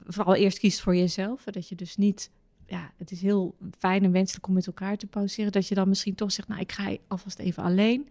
vooral 0.07 0.35
eerst 0.35 0.59
kiest 0.59 0.81
voor 0.81 0.95
jezelf. 0.95 1.43
Dat 1.43 1.69
je 1.69 1.75
dus 1.75 1.95
niet 1.95 2.31
ja, 2.67 2.91
het 2.97 3.11
is 3.11 3.21
heel 3.21 3.55
fijn 3.77 4.03
en 4.03 4.11
wenselijk 4.11 4.47
om 4.47 4.53
met 4.53 4.67
elkaar 4.67 4.97
te 4.97 5.07
pauzeren. 5.07 5.51
Dat 5.51 5.67
je 5.67 5.75
dan 5.75 5.89
misschien 5.89 6.15
toch 6.15 6.31
zegt, 6.31 6.47
nou, 6.47 6.61
ik 6.61 6.71
ga 6.71 6.95
alvast 7.07 7.39
even 7.39 7.63
alleen. 7.63 8.07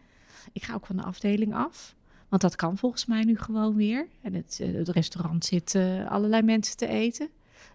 Ik 0.53 0.62
ga 0.62 0.74
ook 0.74 0.87
van 0.87 0.96
de 0.96 1.03
afdeling 1.03 1.55
af. 1.55 1.94
Want 2.29 2.42
dat 2.42 2.57
kan 2.57 2.79
volgens 2.79 3.07
mij 3.07 3.22
nu 3.22 3.38
gewoon 3.38 3.74
weer. 3.74 4.09
En 4.22 4.35
het, 4.35 4.59
eh, 4.61 4.74
het 4.74 4.88
restaurant 4.88 5.44
zit 5.44 5.74
allerlei 6.09 6.42
mensen 6.42 6.77
te 6.77 6.87
eten. 6.87 7.29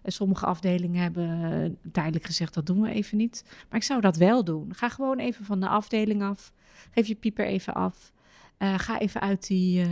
Sommige 0.04 0.46
afdelingen 0.46 1.02
hebben 1.02 1.78
tijdelijk 1.92 2.24
gezegd, 2.24 2.54
dat 2.54 2.66
doen 2.66 2.80
we 2.80 2.90
even 2.90 3.16
niet. 3.16 3.44
Maar 3.68 3.78
ik 3.78 3.84
zou 3.84 4.00
dat 4.00 4.16
wel 4.16 4.44
doen. 4.44 4.74
Ga 4.74 4.88
gewoon 4.88 5.18
even 5.18 5.44
van 5.44 5.60
de 5.60 5.68
afdeling 5.68 6.22
af. 6.22 6.52
Geef 6.90 7.06
je 7.06 7.14
pieper 7.14 7.46
even 7.46 7.74
af. 7.74 8.12
ga 8.58 8.98
even 8.98 9.20
uit 9.20 9.46
die, 9.46 9.86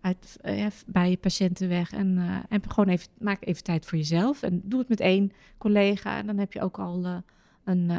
uit, 0.00 0.38
bij 0.86 1.10
je 1.10 1.16
patiënten 1.16 1.68
weg 1.68 1.92
en, 1.92 2.18
en 2.48 2.62
gewoon 2.68 2.88
even, 2.88 3.08
maak 3.18 3.44
even 3.44 3.62
tijd 3.62 3.86
voor 3.86 3.98
jezelf. 3.98 4.42
En 4.42 4.60
doe 4.64 4.78
het 4.78 4.88
met 4.88 5.00
één 5.00 5.32
collega 5.58 6.18
en 6.18 6.26
dan 6.26 6.38
heb 6.38 6.52
je 6.52 6.60
ook 6.60 6.78
al 6.78 7.22
een, 7.64 7.90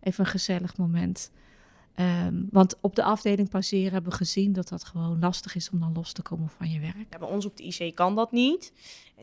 even 0.00 0.24
een 0.24 0.30
gezellig 0.30 0.76
moment. 0.76 1.30
Ehm, 1.94 2.42
want 2.50 2.76
op 2.80 2.94
de 2.94 3.02
afdeling 3.02 3.48
pauzeren 3.48 3.92
hebben 3.92 4.10
we 4.10 4.16
gezien 4.16 4.52
dat 4.52 4.68
dat 4.68 4.84
gewoon 4.84 5.18
lastig 5.18 5.54
is 5.54 5.70
om 5.70 5.80
dan 5.80 5.92
los 5.92 6.12
te 6.12 6.22
komen 6.22 6.48
van 6.48 6.70
je 6.70 6.80
werk. 6.80 7.18
Bij 7.18 7.28
ons 7.28 7.44
op 7.44 7.56
de 7.56 7.62
IC 7.62 7.94
kan 7.94 8.14
dat 8.14 8.32
niet. 8.32 8.72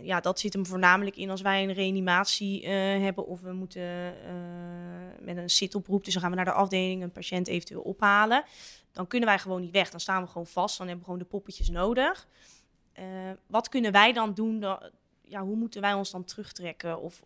Ja, 0.02 0.20
dat 0.20 0.40
zit 0.40 0.54
hem 0.54 0.66
voornamelijk 0.66 1.16
in 1.16 1.30
als 1.30 1.42
wij 1.42 1.64
een 1.64 1.74
reanimatie 1.74 2.64
uh, 2.64 2.70
hebben 3.04 3.28
of 3.28 3.42
we 3.42 3.54
moeten 3.54 3.82
uh, 3.82 4.14
met 5.20 5.38
een 5.38 5.50
zitoproep. 5.50 6.04
Dus 6.04 6.14
dan 6.14 6.22
gaan 6.22 6.32
we 6.32 6.38
naar 6.38 6.46
de 6.46 6.52
afdeling 6.52 7.04
een 7.04 7.12
patiënt 7.12 7.48
eventueel 7.48 7.82
ophalen. 7.82 8.44
Dan 8.92 9.08
kunnen 9.08 9.30
wij 9.30 9.40
gewoon 9.40 9.62
niet 9.62 9.72
weg. 9.72 9.90
Dan 9.90 10.00
staan 10.00 10.22
we 10.22 10.28
gewoon 10.28 10.48
vast. 10.48 10.78
Dan 10.78 10.88
hebben 10.88 11.06
we 11.06 11.12
gewoon 11.12 11.26
de 11.26 11.32
poppetjes 11.32 11.70
nodig. 11.70 12.28
Uh, 13.00 13.06
wat 13.48 13.70
kunnen 13.70 13.92
wij 13.92 14.14
dan 14.14 14.34
doen? 14.34 14.66
Ja, 15.22 15.42
hoe 15.44 15.56
moeten 15.56 15.82
wij 15.82 15.94
ons 15.94 16.12
dan 16.12 16.24
terugtrekken? 16.24 17.02
Of 17.02 17.24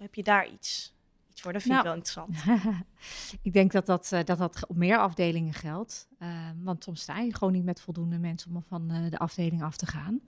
heb 0.00 0.14
je 0.14 0.22
daar 0.22 0.48
iets? 0.48 0.92
Voor. 1.34 1.52
Dat 1.52 1.62
vind 1.62 1.74
ik 1.74 1.84
nou, 1.84 1.84
wel 1.84 1.94
interessant. 1.94 2.62
ik 3.42 3.52
denk 3.52 3.72
dat 3.72 3.86
dat, 3.86 4.08
dat 4.24 4.38
dat 4.38 4.68
op 4.68 4.76
meer 4.76 4.98
afdelingen 4.98 5.54
geldt. 5.54 6.08
Uh, 6.18 6.28
want 6.62 6.84
soms 6.84 7.00
sta 7.00 7.18
je 7.18 7.34
gewoon 7.34 7.52
niet 7.52 7.64
met 7.64 7.80
voldoende 7.80 8.18
mensen 8.18 8.56
om 8.56 8.62
van 8.68 8.92
uh, 8.92 9.10
de 9.10 9.18
afdeling 9.18 9.62
af 9.62 9.76
te 9.76 9.86
gaan. 9.86 10.20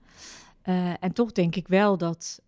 Uh, 0.63 1.03
en 1.03 1.13
toch 1.13 1.31
denk 1.31 1.55
ik 1.55 1.67
wel 1.67 1.97
dat, 1.97 2.41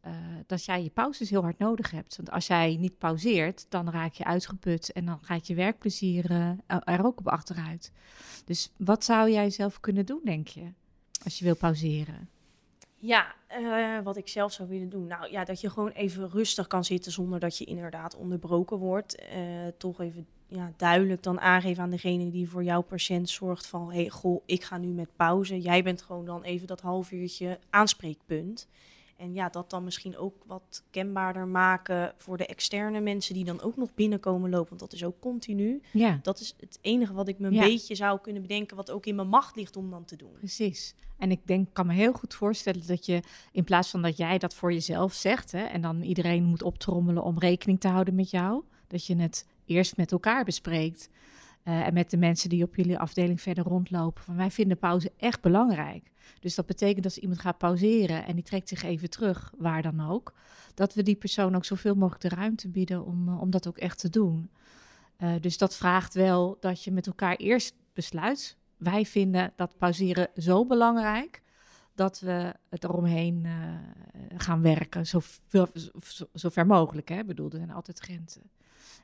dat 0.45 0.65
jij 0.65 0.83
je 0.83 0.89
pauzes 0.89 1.29
heel 1.29 1.41
hard 1.41 1.57
nodig 1.57 1.91
hebt. 1.91 2.15
Want 2.15 2.31
als 2.31 2.47
jij 2.47 2.75
niet 2.79 2.97
pauzeert, 2.97 3.65
dan 3.69 3.89
raak 3.89 4.13
je 4.13 4.23
uitgeput 4.23 4.91
en 4.91 5.05
dan 5.05 5.19
gaat 5.21 5.47
je 5.47 5.55
werkplezier 5.55 6.31
er 6.67 7.05
ook 7.05 7.19
op 7.19 7.27
achteruit. 7.27 7.91
Dus 8.45 8.71
wat 8.77 9.03
zou 9.03 9.31
jij 9.31 9.49
zelf 9.49 9.79
kunnen 9.79 10.05
doen, 10.05 10.21
denk 10.23 10.47
je, 10.47 10.71
als 11.23 11.39
je 11.39 11.45
wil 11.45 11.55
pauzeren? 11.55 12.29
Ja, 13.05 13.35
uh, 13.59 14.03
wat 14.03 14.17
ik 14.17 14.27
zelf 14.27 14.51
zou 14.51 14.69
willen 14.69 14.89
doen. 14.89 15.07
Nou 15.07 15.31
ja, 15.31 15.43
dat 15.43 15.61
je 15.61 15.69
gewoon 15.69 15.89
even 15.91 16.29
rustig 16.29 16.67
kan 16.67 16.83
zitten 16.83 17.11
zonder 17.11 17.39
dat 17.39 17.57
je 17.57 17.65
inderdaad 17.65 18.15
onderbroken 18.15 18.77
wordt. 18.77 19.21
Uh, 19.35 19.67
toch 19.77 20.01
even 20.01 20.27
ja, 20.47 20.71
duidelijk 20.77 21.23
dan 21.23 21.39
aangeven 21.39 21.83
aan 21.83 21.89
degene 21.89 22.29
die 22.29 22.49
voor 22.49 22.63
jouw 22.63 22.81
patiënt 22.81 23.29
zorgt 23.29 23.67
van... 23.67 23.91
hé, 23.91 23.95
hey, 23.95 24.09
goh, 24.09 24.41
ik 24.45 24.63
ga 24.63 24.77
nu 24.77 24.87
met 24.87 25.15
pauze. 25.15 25.61
Jij 25.61 25.83
bent 25.83 26.01
gewoon 26.01 26.25
dan 26.25 26.43
even 26.43 26.67
dat 26.67 26.81
half 26.81 27.11
uurtje 27.11 27.59
aanspreekpunt. 27.69 28.67
En 29.17 29.33
ja, 29.33 29.49
dat 29.49 29.69
dan 29.69 29.83
misschien 29.83 30.17
ook 30.17 30.43
wat 30.45 30.83
kenbaarder 30.89 31.47
maken 31.47 32.13
voor 32.17 32.37
de 32.37 32.45
externe 32.45 32.99
mensen 32.99 33.33
die 33.33 33.45
dan 33.45 33.61
ook 33.61 33.77
nog 33.77 33.93
binnenkomen 33.93 34.49
lopen. 34.49 34.69
Want 34.69 34.79
dat 34.79 34.93
is 34.93 35.03
ook 35.03 35.19
continu. 35.19 35.81
Ja. 35.91 36.19
Dat 36.21 36.39
is 36.39 36.55
het 36.59 36.77
enige 36.81 37.13
wat 37.13 37.27
ik 37.27 37.39
me 37.39 37.47
een 37.47 37.59
beetje 37.59 37.95
zou 37.95 38.19
kunnen 38.19 38.41
bedenken, 38.41 38.75
wat 38.75 38.91
ook 38.91 39.05
in 39.05 39.15
mijn 39.15 39.27
macht 39.27 39.55
ligt 39.55 39.77
om 39.77 39.89
dan 39.89 40.05
te 40.05 40.15
doen. 40.15 40.33
Precies. 40.37 40.95
En 41.17 41.31
ik 41.31 41.47
denk, 41.47 41.73
kan 41.73 41.87
me 41.87 41.93
heel 41.93 42.13
goed 42.13 42.33
voorstellen 42.33 42.87
dat 42.87 43.05
je 43.05 43.21
in 43.51 43.63
plaats 43.63 43.89
van 43.89 44.01
dat 44.01 44.17
jij 44.17 44.37
dat 44.37 44.53
voor 44.53 44.73
jezelf 44.73 45.13
zegt, 45.13 45.51
hè, 45.51 45.63
en 45.63 45.81
dan 45.81 46.01
iedereen 46.01 46.43
moet 46.43 46.63
optrommelen 46.63 47.23
om 47.23 47.39
rekening 47.39 47.79
te 47.79 47.87
houden 47.87 48.15
met 48.15 48.29
jou, 48.29 48.63
dat 48.87 49.05
je 49.05 49.15
het 49.15 49.47
eerst 49.65 49.97
met 49.97 50.11
elkaar 50.11 50.43
bespreekt. 50.43 51.09
Uh, 51.67 51.87
en 51.87 51.93
met 51.93 52.09
de 52.09 52.17
mensen 52.17 52.49
die 52.49 52.63
op 52.63 52.75
jullie 52.75 52.99
afdeling 52.99 53.41
verder 53.41 53.63
rondlopen. 53.63 54.23
Van 54.23 54.35
wij 54.35 54.51
vinden 54.51 54.77
pauze 54.77 55.11
echt 55.17 55.41
belangrijk. 55.41 56.11
Dus 56.39 56.55
dat 56.55 56.65
betekent 56.65 57.03
dat 57.03 57.13
als 57.13 57.17
iemand 57.17 57.39
gaat 57.39 57.57
pauzeren 57.57 58.25
en 58.25 58.35
die 58.35 58.43
trekt 58.43 58.69
zich 58.69 58.83
even 58.83 59.09
terug, 59.09 59.53
waar 59.57 59.81
dan 59.81 60.09
ook, 60.09 60.33
dat 60.73 60.93
we 60.93 61.03
die 61.03 61.15
persoon 61.15 61.55
ook 61.55 61.65
zoveel 61.65 61.95
mogelijk 61.95 62.21
de 62.21 62.35
ruimte 62.35 62.69
bieden 62.69 63.05
om, 63.05 63.29
uh, 63.29 63.41
om 63.41 63.49
dat 63.49 63.67
ook 63.67 63.77
echt 63.77 63.99
te 63.99 64.09
doen. 64.09 64.49
Uh, 65.19 65.33
dus 65.41 65.57
dat 65.57 65.75
vraagt 65.75 66.13
wel 66.13 66.57
dat 66.59 66.83
je 66.83 66.91
met 66.91 67.07
elkaar 67.07 67.35
eerst 67.35 67.75
besluit. 67.93 68.57
Wij 68.77 69.05
vinden 69.05 69.53
dat 69.55 69.77
pauzeren 69.77 70.27
zo 70.35 70.65
belangrijk 70.65 71.41
dat 71.95 72.19
we 72.19 72.53
het 72.69 72.83
eromheen 72.83 73.47
gaan 74.37 74.61
werken, 74.61 75.07
zo, 75.07 75.19
veel, 75.47 75.67
zo, 76.33 76.49
ver 76.49 76.65
mogelijk. 76.65 77.09
Hè? 77.09 77.19
Ik 77.19 77.27
bedoel, 77.27 77.49
er 77.49 77.57
zijn 77.57 77.71
altijd 77.71 77.99
grenzen. 77.99 78.41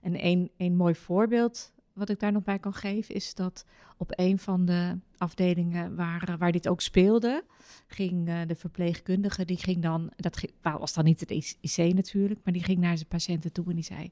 En 0.02 0.50
een 0.58 0.76
mooi 0.76 0.96
voorbeeld 0.96 1.72
wat 1.94 2.10
ik 2.10 2.20
daar 2.20 2.32
nog 2.32 2.44
bij 2.44 2.60
kan 2.60 2.74
geven, 2.74 3.16
is 3.16 3.36
dat 3.36 3.66
op 3.98 4.12
een 4.16 4.40
van 4.40 4.66
de 4.66 4.98
afdelingen 5.18 5.96
waar, 5.96 6.30
eh, 6.30 6.36
waar 6.38 6.52
dit 6.52 6.68
ook 6.68 6.82
speelde, 6.82 7.44
ging 7.88 8.28
uh, 8.28 8.42
de 8.48 8.56
verpleegkundige, 8.56 9.46
die 9.46 9.58
ging 9.58 9.82
dan, 9.82 10.12
dat 10.16 10.46
was 10.62 10.94
dan 10.94 11.04
niet 11.04 11.20
het 11.20 11.32
IC 11.32 11.94
natuurlijk, 11.94 12.40
maar 12.44 12.54
die 12.54 12.64
ging 12.64 12.80
naar 12.80 12.98
zijn 12.98 13.10
patiënten 13.10 13.52
toe 13.52 13.66
en 13.70 13.76
die 13.76 13.84
zei, 13.84 14.12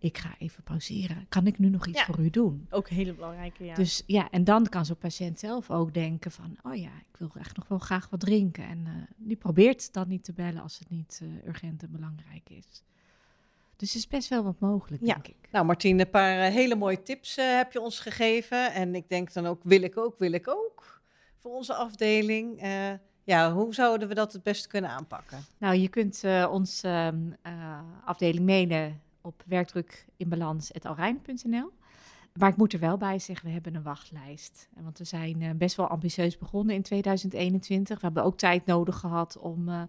ik 0.00 0.18
ga 0.18 0.34
even 0.38 0.62
pauzeren. 0.62 1.26
Kan 1.28 1.46
ik 1.46 1.58
nu 1.58 1.68
nog 1.68 1.86
iets 1.86 2.02
voor 2.02 2.18
u 2.18 2.30
doen? 2.30 2.66
Ook 2.70 2.88
een 2.88 2.96
hele 2.96 3.14
belangrijke, 3.14 3.64
ja. 3.64 3.74
Dus 3.74 4.02
ja, 4.06 4.30
en 4.30 4.44
dan 4.44 4.66
kan 4.66 4.86
zo'n 4.86 4.96
patiënt 4.96 5.38
zelf 5.38 5.70
ook 5.70 5.94
denken 5.94 6.30
van, 6.30 6.56
oh 6.62 6.74
ja, 6.74 6.90
ik 7.12 7.16
wil 7.18 7.30
echt 7.38 7.56
nog 7.56 7.68
wel 7.68 7.78
graag 7.78 8.10
wat 8.10 8.20
drinken. 8.20 8.64
En 8.64 8.78
uh, 8.86 8.92
die 9.16 9.36
probeert 9.36 9.92
dan 9.92 10.08
niet 10.08 10.24
te 10.24 10.32
bellen 10.32 10.62
als 10.62 10.78
het 10.78 10.90
niet 10.90 11.20
uh, 11.22 11.46
urgent 11.46 11.82
en 11.82 11.90
belangrijk 11.90 12.50
is. 12.50 12.84
Dus 13.80 13.90
er 13.90 13.96
is 13.96 14.06
best 14.06 14.28
wel 14.28 14.42
wat 14.42 14.60
mogelijk, 14.60 15.04
denk 15.04 15.28
ik. 15.28 15.48
Nou, 15.50 15.64
Martine, 15.64 16.02
een 16.02 16.10
paar 16.10 16.38
eh, 16.38 16.52
hele 16.52 16.74
mooie 16.74 17.02
tips 17.02 17.38
uh, 17.38 17.56
heb 17.56 17.72
je 17.72 17.80
ons 17.80 18.00
gegeven. 18.00 18.72
En 18.72 18.94
ik 18.94 19.08
denk 19.08 19.32
dan 19.32 19.46
ook, 19.46 19.60
wil 19.62 19.82
ik 19.82 19.96
ook, 19.96 20.18
wil 20.18 20.32
ik 20.32 20.48
ook, 20.48 21.00
voor 21.38 21.52
onze 21.52 21.74
afdeling. 21.74 22.64
Uh, 22.64 22.90
ja, 23.24 23.52
hoe 23.52 23.74
zouden 23.74 24.08
we 24.08 24.14
dat 24.14 24.32
het 24.32 24.42
beste 24.42 24.68
kunnen 24.68 24.90
aanpakken? 24.90 25.38
Nou, 25.58 25.76
je 25.76 25.88
kunt 25.88 26.22
uh, 26.24 26.48
onze 26.50 27.14
uh, 27.46 27.78
afdeling 28.04 28.46
mailen 28.46 29.00
op 29.20 29.42
werkdrukinbalans.alrijn.nl. 29.46 31.70
Maar 32.38 32.48
ik 32.48 32.56
moet 32.56 32.72
er 32.72 32.78
wel 32.78 32.96
bij 32.96 33.18
zeggen, 33.18 33.46
we 33.46 33.52
hebben 33.52 33.74
een 33.74 33.82
wachtlijst. 33.82 34.68
Want 34.80 34.98
we 34.98 35.04
zijn 35.04 35.58
best 35.58 35.76
wel 35.76 35.86
ambitieus 35.86 36.38
begonnen 36.38 36.74
in 36.74 36.82
2021. 36.82 38.00
We 38.00 38.06
hebben 38.06 38.24
ook 38.24 38.38
tijd 38.38 38.66
nodig 38.66 38.98
gehad 38.98 39.38
om 39.38 39.88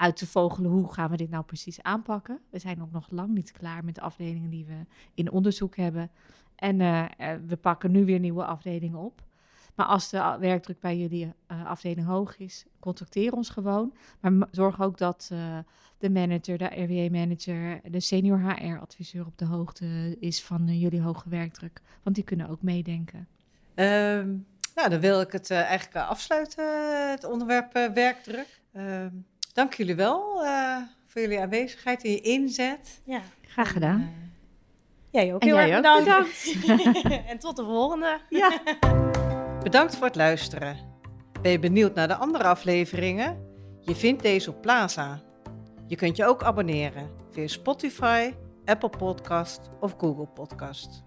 uit 0.00 0.16
te 0.16 0.26
vogelen 0.26 0.70
hoe 0.70 0.92
gaan 0.92 1.10
we 1.10 1.16
dit 1.16 1.30
nou 1.30 1.44
precies 1.44 1.82
aanpakken. 1.82 2.40
We 2.50 2.58
zijn 2.58 2.82
ook 2.82 2.92
nog 2.92 3.10
lang 3.10 3.34
niet 3.34 3.52
klaar 3.52 3.84
met 3.84 3.94
de 3.94 4.00
afdelingen 4.00 4.50
die 4.50 4.64
we 4.64 4.86
in 5.14 5.30
onderzoek 5.30 5.76
hebben. 5.76 6.10
En 6.56 6.80
uh, 6.80 7.04
we 7.46 7.56
pakken 7.56 7.90
nu 7.90 8.04
weer 8.04 8.18
nieuwe 8.18 8.44
afdelingen 8.44 8.98
op. 8.98 9.22
Maar 9.74 9.86
als 9.86 10.10
de 10.10 10.36
werkdruk 10.40 10.80
bij 10.80 10.98
jullie 10.98 11.24
uh, 11.24 11.66
afdeling 11.66 12.06
hoog 12.06 12.38
is, 12.38 12.64
contacteer 12.78 13.32
ons 13.32 13.48
gewoon. 13.48 13.94
Maar 14.20 14.32
zorg 14.50 14.80
ook 14.80 14.98
dat 14.98 15.32
de 15.98 16.10
manager, 16.10 16.58
de 16.58 16.82
RWE-manager, 16.82 17.80
de 17.90 18.00
senior 18.00 18.40
HR-adviseur 18.40 19.26
op 19.26 19.38
de 19.38 19.44
hoogte 19.44 20.16
is 20.20 20.42
van 20.42 20.78
jullie 20.78 21.00
hoge 21.00 21.28
werkdruk. 21.28 21.80
Want 22.02 22.16
die 22.16 22.24
kunnen 22.24 22.48
ook 22.48 22.62
meedenken. 22.62 23.28
Um, 23.74 24.46
nou, 24.74 24.88
dan 24.88 25.00
wil 25.00 25.20
ik 25.20 25.32
het 25.32 25.50
eigenlijk 25.50 26.08
afsluiten, 26.08 27.10
het 27.10 27.24
onderwerp 27.24 27.72
werkdruk. 27.94 28.60
Um, 28.76 29.26
Dank 29.52 29.74
jullie 29.74 29.94
wel 29.94 30.44
uh, 30.44 30.76
voor 31.06 31.20
jullie 31.20 31.40
aanwezigheid 31.40 32.04
en 32.04 32.10
je 32.10 32.20
inzet. 32.20 33.00
Ja, 33.04 33.20
graag 33.48 33.72
gedaan. 33.72 34.00
Uh, 34.00 34.06
jij 35.10 35.34
ook 35.34 35.42
en 35.42 35.48
heel 35.48 35.58
erg 35.58 35.76
bedankt. 35.76 36.04
bedankt. 36.60 37.04
en 37.30 37.38
tot 37.38 37.56
de 37.56 37.64
volgende. 37.64 38.20
Ja. 38.28 38.60
Bedankt 39.62 39.96
voor 39.96 40.06
het 40.06 40.16
luisteren. 40.16 40.76
Ben 41.42 41.50
je 41.50 41.58
benieuwd 41.58 41.94
naar 41.94 42.08
de 42.08 42.14
andere 42.14 42.44
afleveringen? 42.44 43.48
Je 43.80 43.94
vindt 43.94 44.22
deze 44.22 44.50
op 44.50 44.60
Plaza. 44.60 45.20
Je 45.86 45.96
kunt 45.96 46.16
je 46.16 46.26
ook 46.26 46.42
abonneren 46.42 47.10
via 47.30 47.46
Spotify, 47.46 48.34
Apple 48.64 48.90
Podcast 48.90 49.60
of 49.80 49.94
Google 49.98 50.26
Podcast. 50.26 51.02